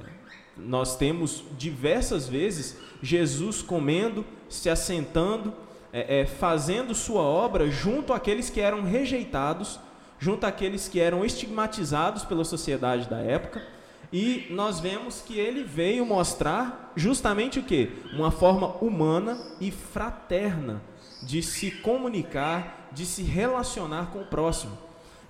nós 0.56 0.96
temos 0.96 1.44
diversas 1.58 2.28
vezes 2.28 2.76
Jesus 3.02 3.62
comendo, 3.62 4.24
se 4.48 4.70
assentando, 4.70 5.52
é, 5.92 6.20
é, 6.20 6.26
fazendo 6.26 6.94
sua 6.94 7.22
obra 7.22 7.70
junto 7.70 8.12
àqueles 8.12 8.50
que 8.50 8.60
eram 8.60 8.82
rejeitados, 8.82 9.80
junto 10.18 10.44
àqueles 10.44 10.88
que 10.88 11.00
eram 11.00 11.24
estigmatizados 11.24 12.24
pela 12.24 12.44
sociedade 12.44 13.08
da 13.08 13.18
época 13.18 13.75
e 14.12 14.46
nós 14.50 14.80
vemos 14.80 15.20
que 15.20 15.38
ele 15.38 15.62
veio 15.62 16.06
mostrar 16.06 16.92
justamente 16.96 17.58
o 17.58 17.62
que? 17.62 17.90
Uma 18.12 18.30
forma 18.30 18.68
humana 18.76 19.38
e 19.60 19.70
fraterna 19.70 20.82
de 21.22 21.42
se 21.42 21.70
comunicar, 21.70 22.88
de 22.92 23.04
se 23.04 23.22
relacionar 23.22 24.10
com 24.12 24.20
o 24.20 24.26
próximo. 24.26 24.76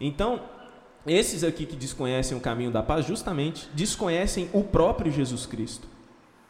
Então, 0.01 0.41
esses 1.07 1.45
aqui 1.45 1.65
que 1.65 1.77
desconhecem 1.77 2.37
o 2.37 2.41
caminho 2.41 2.71
da 2.71 2.83
paz, 2.83 3.07
justamente 3.07 3.69
desconhecem 3.75 4.51
o 4.53 4.63
próprio 4.63 5.11
Jesus 5.11 5.47
Cristo. 5.47 5.96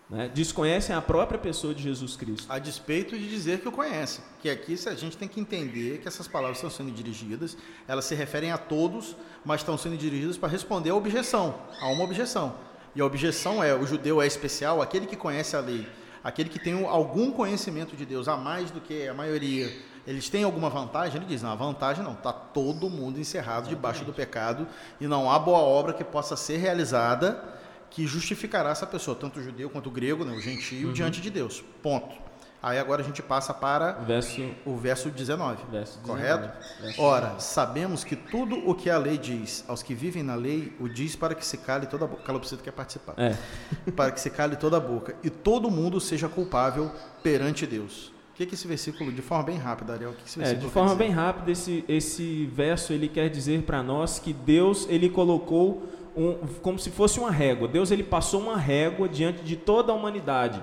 Né? 0.09 0.31
Desconhecem 0.33 0.95
a 0.95 1.03
própria 1.03 1.39
pessoa 1.39 1.75
de 1.75 1.83
Jesus 1.83 2.17
Cristo. 2.17 2.47
A 2.51 2.59
despeito 2.59 3.19
de 3.19 3.29
dizer 3.29 3.61
que 3.61 3.69
o 3.69 3.73
conhece. 3.73 4.21
Que 4.41 4.49
aqui 4.49 4.77
a 4.87 4.95
gente 4.95 5.17
tem 5.17 5.27
que 5.27 5.41
entender 5.41 5.99
que 5.99 6.07
essas 6.07 6.29
palavras 6.29 6.59
estão 6.59 6.71
sendo 6.71 6.93
dirigidas, 6.93 7.57
elas 7.89 8.05
se 8.05 8.15
referem 8.15 8.53
a 8.53 8.59
todos, 8.59 9.17
mas 9.45 9.61
estão 9.61 9.77
sendo 9.77 9.97
dirigidas 9.97 10.39
para 10.39 10.49
responder 10.49 10.91
a 10.91 10.95
objeção, 10.95 11.57
a 11.81 11.89
uma 11.89 12.05
objeção. 12.05 12.55
E 12.95 13.01
a 13.01 13.05
objeção 13.05 13.63
é: 13.63 13.75
o 13.75 13.85
judeu 13.85 14.23
é 14.23 14.27
especial, 14.27 14.81
aquele 14.81 15.07
que 15.07 15.17
conhece 15.17 15.57
a 15.57 15.61
lei, 15.61 15.87
aquele 16.23 16.49
que 16.49 16.59
tem 16.59 16.87
algum 16.87 17.33
conhecimento 17.33 17.97
de 17.97 18.07
Deus 18.07 18.29
a 18.29 18.37
mais 18.37 18.71
do 18.71 18.81
que 18.81 19.09
a 19.09 19.15
maioria. 19.15 19.71
Eles 20.07 20.29
têm 20.29 20.45
alguma 20.45 20.71
vantagem? 20.71 21.17
Ele 21.17 21.27
diz: 21.27 21.43
não, 21.43 21.51
a 21.51 21.57
vantagem 21.57 22.05
não, 22.05 22.13
está 22.13 22.33
todo 22.33 22.89
mundo 22.89 23.19
encerrado 23.19 23.69
debaixo 23.69 24.05
do 24.05 24.13
pecado 24.13 24.69
e 25.01 25.09
não 25.09 25.29
há 25.29 25.37
boa 25.37 25.59
obra 25.59 25.93
que 25.93 26.05
possa 26.05 26.37
ser 26.37 26.59
realizada 26.59 27.56
que 27.91 28.07
justificará 28.07 28.71
essa 28.71 28.87
pessoa, 28.87 29.17
tanto 29.17 29.41
o 29.41 29.43
judeu 29.43 29.71
quanto 29.71 29.89
o 29.89 29.91
grego, 29.91 30.25
né, 30.25 30.37
o 30.37 30.41
gentio, 30.41 30.89
uhum. 30.89 30.93
diante 30.93 31.21
de 31.21 31.31
Deus. 31.31 31.63
Ponto. 31.83 32.27
Aí 32.63 32.79
agora 32.79 33.03
a 33.03 33.05
gente 33.05 33.23
passa 33.23 33.55
para 33.55 33.93
verso, 33.93 34.43
o 34.65 34.77
verso 34.77 35.11
19. 35.11 35.63
Verso 35.71 36.01
19 36.01 36.03
correto? 36.03 36.53
Verso 36.81 37.01
Ora, 37.01 37.27
19. 37.27 37.43
sabemos 37.43 38.03
que 38.03 38.17
tudo 38.17 38.69
o 38.69 38.75
que 38.75 38.91
a 38.91 38.99
lei 38.99 39.19
diz 39.19 39.65
aos 39.69 39.83
que 39.83 39.95
vivem 39.95 40.23
na 40.23 40.35
lei, 40.35 40.75
o 40.81 40.89
diz 40.89 41.15
para 41.15 41.35
que 41.35 41.47
se 41.47 41.59
cale 41.59 41.87
toda 41.87 42.07
a 42.07 42.09
boca. 42.09 42.23
Calopsito 42.23 42.65
quer 42.65 42.73
participar. 42.73 43.15
É. 43.19 43.37
para 43.93 44.11
que 44.11 44.21
se 44.21 44.31
cale 44.31 44.57
toda 44.57 44.79
a 44.79 44.81
boca 44.81 45.15
e 45.23 45.31
todo 45.31 45.71
mundo 45.71 46.01
seja 46.01 46.29
culpável 46.29 46.91
perante 47.23 47.67
Deus. 47.67 48.09
O 48.33 48.37
que, 48.37 48.43
é 48.43 48.47
que 48.47 48.55
esse 48.55 48.67
versículo, 48.67 49.13
de 49.13 49.23
forma 49.23 49.45
bem 49.45 49.57
rápida, 49.57 49.95
Ariel, 49.95 50.11
o 50.11 50.15
que, 50.15 50.25
esse 50.27 50.43
é, 50.43 50.53
De 50.53 50.69
forma 50.69 50.95
bem 50.95 51.11
rápida, 51.11 51.51
esse, 51.51 51.85
esse 51.89 52.47
verso 52.47 52.93
ele 52.93 53.09
quer 53.09 53.31
dizer 53.31 53.63
para 53.63 53.83
nós 53.83 54.19
que 54.19 54.33
Deus 54.33 54.87
ele 54.91 55.09
colocou 55.09 55.89
um, 56.17 56.35
como 56.63 56.79
se 56.79 56.91
fosse 56.91 57.21
uma 57.21 57.31
régua. 57.31 57.69
Deus 57.69 57.91
ele 57.91 58.03
passou 58.03 58.41
uma 58.41 58.57
régua 58.57 59.09
diante 59.09 59.43
de 59.43 59.57
toda 59.57 59.93
a 59.93 59.95
humanidade. 59.95 60.63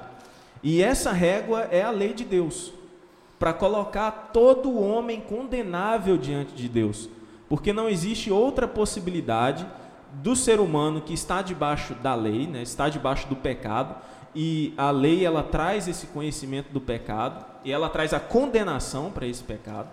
E 0.63 0.82
essa 0.82 1.12
régua 1.12 1.68
é 1.72 1.82
a 1.82 1.92
lei 1.92 2.13
de 2.13 2.24
Deus, 2.24 2.74
para 3.38 3.54
colocar 3.54 4.32
todo 4.34 4.80
homem 4.80 5.22
condenável 5.22 6.18
diante 6.18 6.54
de 6.54 6.68
Deus. 6.70 7.10
Porque 7.50 7.74
não 7.74 7.89
existe 7.89 8.32
outra 8.32 8.68
possibilidade 8.68 9.66
do 10.13 10.36
ser 10.36 10.60
humano 10.60 11.02
que 11.02 11.13
está 11.13 11.42
debaixo 11.42 11.94
da 11.96 12.16
lei, 12.16 12.48
né, 12.48 12.62
está 12.62 12.88
debaixo 12.88 13.28
do 13.28 13.36
pecado, 13.36 13.96
e 14.36 14.74
a 14.78 14.89
lei 14.89 15.26
ela 15.26 15.44
traz 15.44 15.88
esse 15.88 16.08
conhecimento 16.08 16.72
do 16.72 16.82
pecado 16.82 17.46
e 17.63 17.72
ela 17.72 17.89
traz 17.89 18.13
a 18.13 18.20
condenação 18.20 19.12
para 19.12 19.28
esse 19.28 19.44
pecado. 19.44 19.89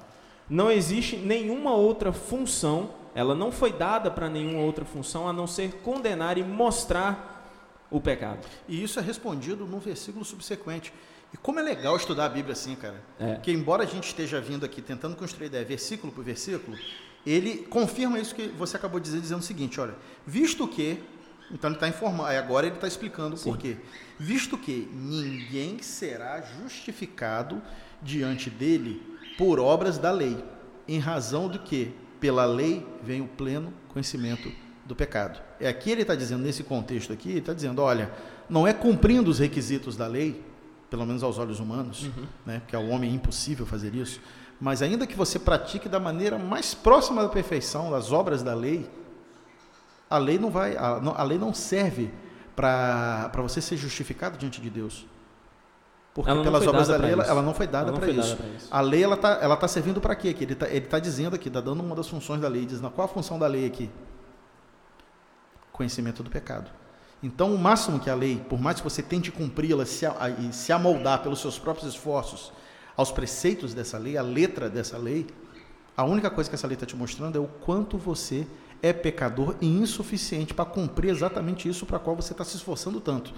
Não 0.49 0.71
existe 0.71 1.17
nenhuma 1.17 1.73
outra 1.73 2.13
função, 2.13 2.91
ela 3.21 3.35
não 3.35 3.53
foi 3.53 3.71
dada 3.71 4.11
para 4.11 4.31
nenhuma 4.31 4.63
outra 4.63 4.85
função 4.85 5.29
a 5.29 5.33
não 5.33 5.47
ser 5.47 5.75
condenar 5.83 6.39
e 6.39 6.43
mostrar 6.43 7.85
o 7.91 8.01
pecado. 8.01 8.47
E 8.67 8.83
isso 8.83 8.99
é 8.99 9.03
respondido 9.03 9.67
no 9.67 9.79
versículo 9.79 10.25
subsequente. 10.25 10.93
E 11.33 11.37
como 11.37 11.61
é 11.61 11.63
legal 11.63 11.95
estudar 11.97 12.25
a 12.25 12.29
Bíblia 12.31 12.55
assim, 12.55 12.75
cara. 12.75 13.03
É. 13.19 13.35
Que 13.37 13.53
embora 13.53 13.83
a 13.83 13.87
gente 13.87 14.05
esteja 14.05 14.41
vindo 14.41 14.65
aqui 14.65 14.81
tentando 14.81 15.17
construir 15.17 15.49
ideia 15.49 15.65
versículo 15.65 16.11
por 16.11 16.25
versículo, 16.25 16.79
ele 17.27 17.59
confirma 17.59 18.19
isso 18.19 18.35
que 18.35 18.49
você 18.49 18.77
acabou 18.77 18.99
de 18.99 19.05
dizer, 19.05 19.21
dizendo 19.21 19.41
o 19.41 19.45
seguinte, 19.45 19.79
olha, 19.79 19.95
visto 20.27 20.67
que, 20.67 21.03
então 21.51 21.69
ele 21.69 21.77
está 21.77 21.89
informando, 21.89 22.25
agora 22.25 22.67
ele 22.67 22.77
está 22.77 22.89
explicando 22.89 23.37
Sim. 23.37 23.51
por 23.51 23.59
quê. 23.59 23.77
Visto 24.19 24.57
que 24.57 24.89
ninguém 24.95 25.83
será 25.83 26.41
justificado 26.41 27.61
diante 28.01 28.49
dele 28.49 29.03
por 29.37 29.61
obras 29.61 29.99
da 29.99 30.11
lei, 30.11 30.43
em 30.89 30.99
razão 30.99 31.49
do 31.49 31.59
que 31.59 31.95
pela 32.21 32.45
lei 32.45 32.87
vem 33.03 33.21
o 33.23 33.27
pleno 33.27 33.73
conhecimento 33.89 34.53
do 34.85 34.95
pecado. 34.95 35.41
É 35.59 35.69
aqui 35.69 35.91
ele 35.91 36.03
está 36.03 36.15
dizendo, 36.15 36.43
nesse 36.43 36.63
contexto 36.63 37.13
aqui, 37.13 37.31
ele 37.31 37.39
está 37.39 37.53
dizendo, 37.55 37.81
olha, 37.83 38.13
não 38.49 38.67
é 38.67 38.73
cumprindo 38.73 39.31
os 39.31 39.39
requisitos 39.39 39.97
da 39.97 40.07
lei, 40.07 40.45
pelo 40.91 41.07
menos 41.07 41.23
aos 41.23 41.39
olhos 41.39 41.61
humanos, 41.61 42.05
Uhum. 42.05 42.27
né, 42.45 42.61
porque 42.61 42.77
ao 42.77 42.87
homem 42.89 43.11
é 43.11 43.15
impossível 43.15 43.65
fazer 43.65 43.95
isso, 43.95 44.21
mas 44.61 44.83
ainda 44.83 45.07
que 45.07 45.17
você 45.17 45.39
pratique 45.39 45.89
da 45.89 45.99
maneira 46.01 46.39
mais 46.39 46.75
próxima 46.75 47.23
da 47.23 47.29
perfeição, 47.29 47.91
das 47.91 48.13
obras 48.13 48.43
da 48.43 48.55
lei, 48.55 48.89
a 50.09 50.19
lei 50.19 50.39
não 50.39 50.51
vai, 50.51 50.77
a, 50.77 51.01
a 51.17 51.23
lei 51.23 51.39
não 51.39 51.55
serve 51.55 52.11
para 52.57 53.31
você 53.37 53.61
ser 53.61 53.77
justificado 53.77 54.37
diante 54.37 54.61
de 54.61 54.69
Deus. 54.69 55.07
Porque 56.13 56.29
Ela 56.31 56.43
pelas 56.43 56.67
obras 56.67 56.89
da 56.89 56.97
lei, 56.97 57.13
ela, 57.13 57.25
ela 57.25 57.43
não 57.43 57.55
foi 57.55 57.67
dada 57.69 57.93
para 57.93 58.09
isso. 58.11 58.37
isso. 58.57 58.69
A 58.71 58.81
lei 58.81 59.03
ela 59.05 59.17
tá, 59.17 59.39
ela 59.41 59.57
tá 59.57 59.69
servindo 59.69 60.01
para 60.01 60.15
quê? 60.17 60.35
Que 60.35 60.43
ele 60.45 60.55
tá, 60.57 60.69
ele 60.69 60.87
tá 60.87 60.99
dizendo 60.99 61.35
aqui, 61.37 61.49
tá 61.49 61.61
dando 61.61 61.81
uma 61.83 61.95
das 61.95 62.09
funções 62.09 62.41
da 62.41 62.49
lei, 62.49 62.67
diz, 62.67 62.81
qual 62.81 63.05
a 63.05 63.09
função 63.09 63.39
da 63.39 63.47
lei 63.47 63.65
aqui? 63.65 63.89
Conhecimento 65.73 66.23
do 66.23 66.31
pecado. 66.31 66.71
Então, 67.23 67.55
o 67.55 67.59
máximo 67.59 68.01
que 68.01 68.09
a 68.11 68.15
lei, 68.15 68.43
por 68.49 68.61
mais 68.61 68.79
que 68.79 68.83
você 68.85 69.03
tente 69.03 69.31
cumpri-la 69.31 69.85
se, 69.87 70.05
a- 70.07 70.31
e 70.39 70.53
se 70.53 70.73
amoldar 70.73 71.23
pelos 71.23 71.41
seus 71.41 71.59
próprios 71.59 71.89
esforços 71.95 72.53
aos 72.97 73.13
preceitos 73.13 73.73
dessa 73.75 73.99
lei, 73.99 74.17
a 74.17 74.23
letra 74.23 74.69
dessa 74.69 74.97
lei, 74.99 75.27
a 75.97 76.03
única 76.05 76.31
coisa 76.31 76.49
que 76.49 76.57
essa 76.57 76.67
lei 76.67 76.75
está 76.75 76.87
te 76.87 76.97
mostrando 76.97 77.37
é 77.37 77.41
o 77.41 77.47
quanto 77.47 77.97
você 77.99 78.47
é 78.83 78.93
pecador 78.93 79.55
e 79.61 79.67
insuficiente 79.67 80.55
para 80.55 80.65
cumprir 80.65 81.11
exatamente 81.11 81.69
isso 81.69 81.85
para 81.87 81.99
qual 81.99 82.17
você 82.17 82.33
está 82.33 82.43
se 82.45 82.57
esforçando 82.57 83.01
tanto. 83.01 83.33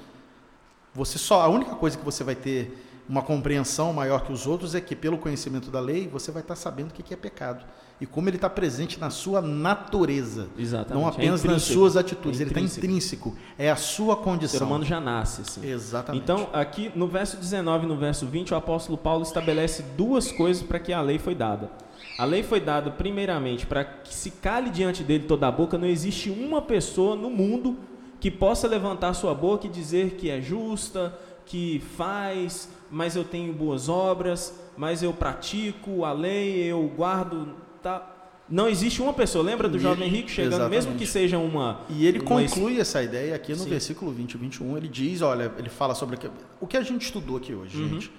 Você 0.95 1.19
só 1.19 1.41
a 1.43 1.49
única 1.49 1.75
coisa 1.75 1.97
que 1.97 2.05
você 2.05 2.23
vai 2.23 2.35
ter 2.35 2.79
uma 3.09 3.23
compreensão 3.23 3.93
maior 3.93 4.23
que 4.25 4.33
os 4.33 4.47
outros 4.47 4.75
é 4.75 4.81
que 4.81 4.95
pelo 4.95 5.19
conhecimento 5.19 5.71
da 5.71 5.81
lei 5.81 6.07
você 6.09 6.31
vai 6.31 6.43
estar 6.43 6.55
sabendo 6.55 6.91
o 6.91 6.93
que 6.95 7.13
é 7.13 7.17
pecado 7.17 7.65
e 8.01 8.07
como 8.07 8.29
ele 8.29 8.37
está 8.37 8.49
presente 8.51 8.99
na 8.99 9.11
sua 9.11 9.41
natureza, 9.41 10.49
Exatamente. 10.59 10.95
não 11.01 11.07
É 11.09 11.13
apenas 11.13 11.45
nas 11.45 11.45
intrínseco. 11.45 11.73
suas 11.73 11.97
atitudes. 11.97 12.41
É 12.41 12.43
ele 12.43 12.51
está 12.51 12.61
intrínseco. 12.61 13.37
é 13.59 13.71
a 13.71 13.77
sua 13.77 14.15
O 14.15 14.19
ser 14.19 14.25
condição. 14.25 14.67
humano 14.67 14.85
já 14.85 15.01
nasce 15.01 15.43
assim. 15.43 15.65
Exatamente. 15.65 16.23
Então, 16.23 16.49
aqui 16.53 16.91
no 16.97 17.07
verso 17.07 17.37
19 17.37 17.85
e 17.85 17.89
no 17.89 17.97
verso 17.97 18.27
20, 18.27 18.55
o 18.55 18.57
apóstolo 18.57 18.99
Paulo 18.99 19.23
estabelece 19.23 19.83
duas 19.97 20.33
coisas 20.33 20.63
para 20.65 20.79
que 20.81 20.93
a 20.93 21.01
lei 21.01 21.19
foi 21.19 21.35
dada. 21.35 21.71
A 22.19 22.25
lei 22.25 22.43
foi 22.43 22.61
dada, 22.61 22.91
primeiramente, 22.91 23.67
para 23.67 23.85
que 23.85 24.13
se 24.13 24.31
cale 24.33 24.71
diante 24.71 25.03
dele 25.05 25.25
toda 25.25 25.47
a 25.47 25.53
boca. 25.53 25.79
Não 25.79 25.87
existe 25.87 26.29
uma 26.29 26.61
pessoa 26.61 27.15
no 27.15 27.31
mundo 27.31 27.77
que 28.23 28.31
possa 28.31 28.69
levantar 28.69 29.15
sua 29.15 29.35
boca 29.35 29.67
e 29.67 29.69
dizer 29.69 30.11
que 30.13 30.31
é 30.31 30.41
justa, 30.41 31.13
que 31.45 31.83
faz, 31.97 32.69
mas 32.89 33.17
eu 33.17 33.25
tenho 33.25 33.53
boas 33.53 33.89
obras, 33.89 34.55
mas 34.77 35.03
eu 35.03 35.13
pratico 35.13 36.05
a 36.05 36.13
lei, 36.13 36.63
eu 36.63 36.87
guardo. 36.97 37.49
Tá. 37.83 38.09
Não 38.49 38.69
existe 38.69 39.03
uma 39.03 39.13
pessoa. 39.13 39.43
Lembra 39.43 39.69
do 39.69 39.77
E- 39.77 39.81
jovem 39.81 40.09
rico 40.09 40.29
chegando, 40.29 40.53
mesmo 40.71 40.75
exatamente. 40.77 40.99
que 41.01 41.07
seja 41.07 41.37
uma. 41.37 41.81
E 41.89 42.07
ele 42.07 42.21
uma 42.21 42.29
conclui 42.29 42.79
essa 42.79 43.03
ideia 43.03 43.35
aqui 43.35 43.51
no 43.53 43.59
Sim. 43.65 43.71
versículo 43.71 44.13
20 44.13 44.35
e 44.35 44.39
21. 44.39 44.77
Ele 44.77 44.87
diz: 44.89 45.21
olha, 45.21 45.53
ele 45.59 45.69
fala 45.69 45.93
sobre 45.97 46.15
o 46.15 46.19
que, 46.21 46.31
o 46.61 46.67
que 46.69 46.77
a 46.77 46.83
gente 46.83 47.03
estudou 47.03 47.39
aqui 47.39 47.53
hoje, 47.53 47.77
Uhum. 47.77 47.89
gente. 47.89 48.13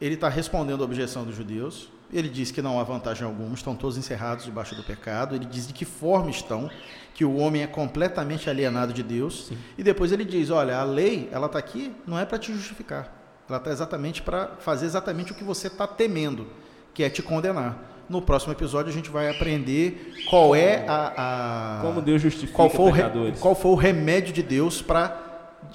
Ele 0.00 0.14
está 0.14 0.30
respondendo 0.30 0.80
a 0.80 0.84
objeção 0.84 1.22
dos 1.24 1.36
judeus. 1.36 1.90
Ele 2.14 2.28
diz 2.28 2.52
que 2.52 2.62
não 2.62 2.78
há 2.78 2.84
vantagem 2.84 3.26
alguma, 3.26 3.54
estão 3.54 3.74
todos 3.74 3.98
encerrados 3.98 4.44
debaixo 4.44 4.76
do 4.76 4.84
pecado. 4.84 5.34
Ele 5.34 5.44
diz 5.44 5.66
de 5.66 5.72
que 5.72 5.84
forma 5.84 6.30
estão, 6.30 6.70
que 7.12 7.24
o 7.24 7.36
homem 7.36 7.62
é 7.62 7.66
completamente 7.66 8.48
alienado 8.48 8.92
de 8.92 9.02
Deus. 9.02 9.46
Sim. 9.48 9.58
E 9.76 9.82
depois 9.82 10.12
ele 10.12 10.24
diz: 10.24 10.48
olha, 10.48 10.78
a 10.78 10.84
lei, 10.84 11.28
ela 11.32 11.46
está 11.46 11.58
aqui 11.58 11.92
não 12.06 12.16
é 12.16 12.24
para 12.24 12.38
te 12.38 12.52
justificar. 12.52 13.12
Ela 13.48 13.58
está 13.58 13.70
exatamente 13.70 14.22
para 14.22 14.52
fazer 14.60 14.86
exatamente 14.86 15.32
o 15.32 15.34
que 15.34 15.42
você 15.42 15.66
está 15.66 15.86
temendo, 15.88 16.46
que 16.94 17.02
é 17.02 17.10
te 17.10 17.20
condenar. 17.20 17.90
No 18.08 18.22
próximo 18.22 18.52
episódio 18.52 18.90
a 18.90 18.94
gente 18.94 19.10
vai 19.10 19.28
aprender 19.28 20.14
qual 20.28 20.54
é 20.54 20.84
a, 20.86 21.78
a 21.78 21.82
Como 21.82 22.00
Deus 22.00 22.22
justifica 22.22 22.52
qual 22.54 22.70
foi, 22.70 22.92
pecadores. 22.92 23.40
qual 23.40 23.54
foi 23.54 23.70
o 23.72 23.74
remédio 23.74 24.32
de 24.32 24.42
Deus 24.42 24.80
para 24.80 25.20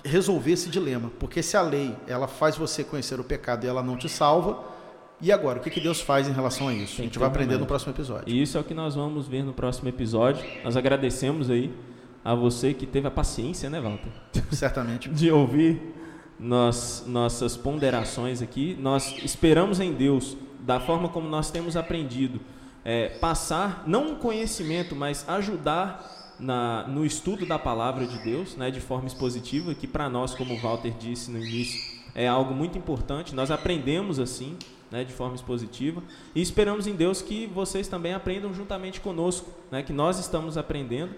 resolver 0.05 0.51
esse 0.51 0.69
dilema. 0.69 1.11
Porque 1.19 1.43
se 1.43 1.57
a 1.57 1.61
lei 1.61 1.95
ela 2.07 2.27
faz 2.27 2.55
você 2.55 2.83
conhecer 2.83 3.19
o 3.19 3.23
pecado 3.23 3.65
e 3.65 3.67
ela 3.67 3.83
não 3.83 3.97
te 3.97 4.07
salva, 4.07 4.59
e 5.21 5.31
agora? 5.31 5.59
O 5.59 5.61
que, 5.61 5.69
que 5.69 5.81
Deus 5.81 5.99
faz 5.99 6.27
em 6.27 6.31
relação 6.31 6.67
a 6.67 6.73
isso? 6.73 6.95
Tem 6.97 7.03
a 7.03 7.07
gente 7.07 7.19
vai 7.19 7.27
um 7.27 7.31
aprender 7.31 7.57
no 7.57 7.65
próximo 7.65 7.91
episódio. 7.91 8.25
E 8.27 8.41
isso 8.41 8.57
é 8.57 8.61
o 8.61 8.63
que 8.63 8.73
nós 8.73 8.95
vamos 8.95 9.27
ver 9.27 9.43
no 9.43 9.53
próximo 9.53 9.89
episódio. 9.89 10.45
Nós 10.63 10.77
agradecemos 10.77 11.49
aí 11.49 11.73
a 12.23 12.33
você 12.33 12.73
que 12.73 12.85
teve 12.85 13.07
a 13.07 13.11
paciência, 13.11 13.69
né, 13.69 13.81
Walter? 13.81 14.11
Certamente. 14.51 15.09
De 15.11 15.31
ouvir 15.31 15.93
nós, 16.39 17.03
nossas 17.05 17.57
ponderações 17.57 18.41
aqui. 18.41 18.77
Nós 18.79 19.15
esperamos 19.23 19.79
em 19.79 19.93
Deus, 19.93 20.37
da 20.61 20.79
forma 20.79 21.09
como 21.09 21.27
nós 21.27 21.51
temos 21.51 21.75
aprendido, 21.75 22.39
é, 22.85 23.09
passar, 23.09 23.83
não 23.85 24.11
um 24.11 24.15
conhecimento, 24.15 24.95
mas 24.95 25.27
ajudar 25.27 26.35
na, 26.39 26.87
no 26.87 27.05
estudo 27.05 27.45
da 27.45 27.59
palavra 27.59 28.05
de 28.05 28.17
Deus, 28.19 28.55
né, 28.55 28.71
de 28.71 28.79
forma 28.79 29.07
expositiva, 29.07 29.75
que 29.75 29.85
para 29.85 30.09
nós, 30.09 30.33
como 30.33 30.53
o 30.53 30.61
Walter 30.61 30.93
disse 30.97 31.29
no 31.29 31.37
início, 31.37 31.99
é 32.15 32.27
algo 32.27 32.53
muito 32.53 32.77
importante. 32.77 33.35
Nós 33.35 33.51
aprendemos 33.51 34.19
assim, 34.19 34.57
né, 34.91 35.03
de 35.03 35.13
forma 35.13 35.35
expositiva, 35.35 36.01
e 36.33 36.41
esperamos 36.41 36.87
em 36.87 36.95
Deus 36.95 37.21
que 37.21 37.45
vocês 37.47 37.87
também 37.87 38.13
aprendam 38.13 38.53
juntamente 38.53 38.99
conosco, 38.99 39.49
né, 39.71 39.83
que 39.83 39.93
nós 39.93 40.19
estamos 40.19 40.57
aprendendo 40.57 41.13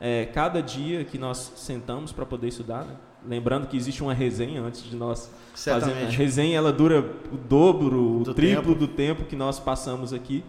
é, 0.00 0.26
cada 0.26 0.62
dia 0.62 1.04
que 1.04 1.18
nós 1.18 1.52
sentamos 1.56 2.12
para 2.12 2.24
poder 2.24 2.48
estudar. 2.48 2.84
né? 2.84 2.94
Lembrando 3.26 3.66
que 3.66 3.76
existe 3.76 4.00
uma 4.02 4.14
resenha 4.14 4.62
antes 4.62 4.84
de 4.84 4.94
nós 4.94 5.28
fazermos. 5.54 5.82
A 5.82 5.86
Certamente. 5.88 6.16
resenha 6.16 6.56
ela 6.56 6.72
dura 6.72 7.00
o 7.32 7.36
dobro, 7.36 8.20
o 8.20 8.22
Do 8.22 8.32
triplo 8.32 8.62
tempo. 8.62 8.74
do 8.76 8.86
tempo 8.88 9.24
que 9.24 9.34
nós 9.34 9.58
passamos 9.58 10.12
aqui 10.12 10.44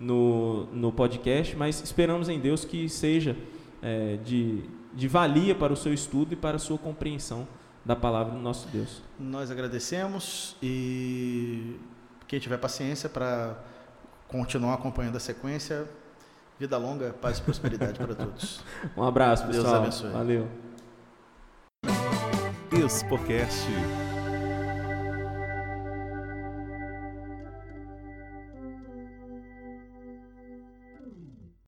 no, 0.00 0.64
no 0.72 0.90
podcast, 0.90 1.54
mas 1.56 1.80
esperamos 1.80 2.28
em 2.28 2.40
Deus 2.40 2.64
que 2.64 2.88
seja 2.88 3.36
é, 3.80 4.16
de, 4.24 4.64
de 4.92 5.06
valia 5.06 5.54
para 5.54 5.72
o 5.72 5.76
seu 5.76 5.94
estudo 5.94 6.32
e 6.32 6.36
para 6.36 6.56
a 6.56 6.58
sua 6.58 6.76
compreensão 6.76 7.46
da 7.84 7.94
palavra 7.94 8.34
do 8.34 8.40
nosso 8.40 8.66
Deus. 8.68 9.00
Nós 9.18 9.48
agradecemos 9.50 10.56
e 10.60 11.76
quem 12.28 12.38
tiver 12.38 12.58
paciência 12.58 13.08
para 13.08 13.56
continuar 14.28 14.74
acompanhando 14.74 15.16
a 15.16 15.20
sequência, 15.20 15.88
vida 16.60 16.76
longa, 16.76 17.14
paz 17.14 17.38
e 17.38 17.42
prosperidade 17.42 17.98
para 17.98 18.14
todos. 18.14 18.60
Um 18.96 19.02
abraço, 19.02 19.44
Deus 19.44 19.56
pessoal. 19.56 19.82
abençoe. 19.82 20.10
Valeu. 20.10 20.48
Expocast 22.70 23.66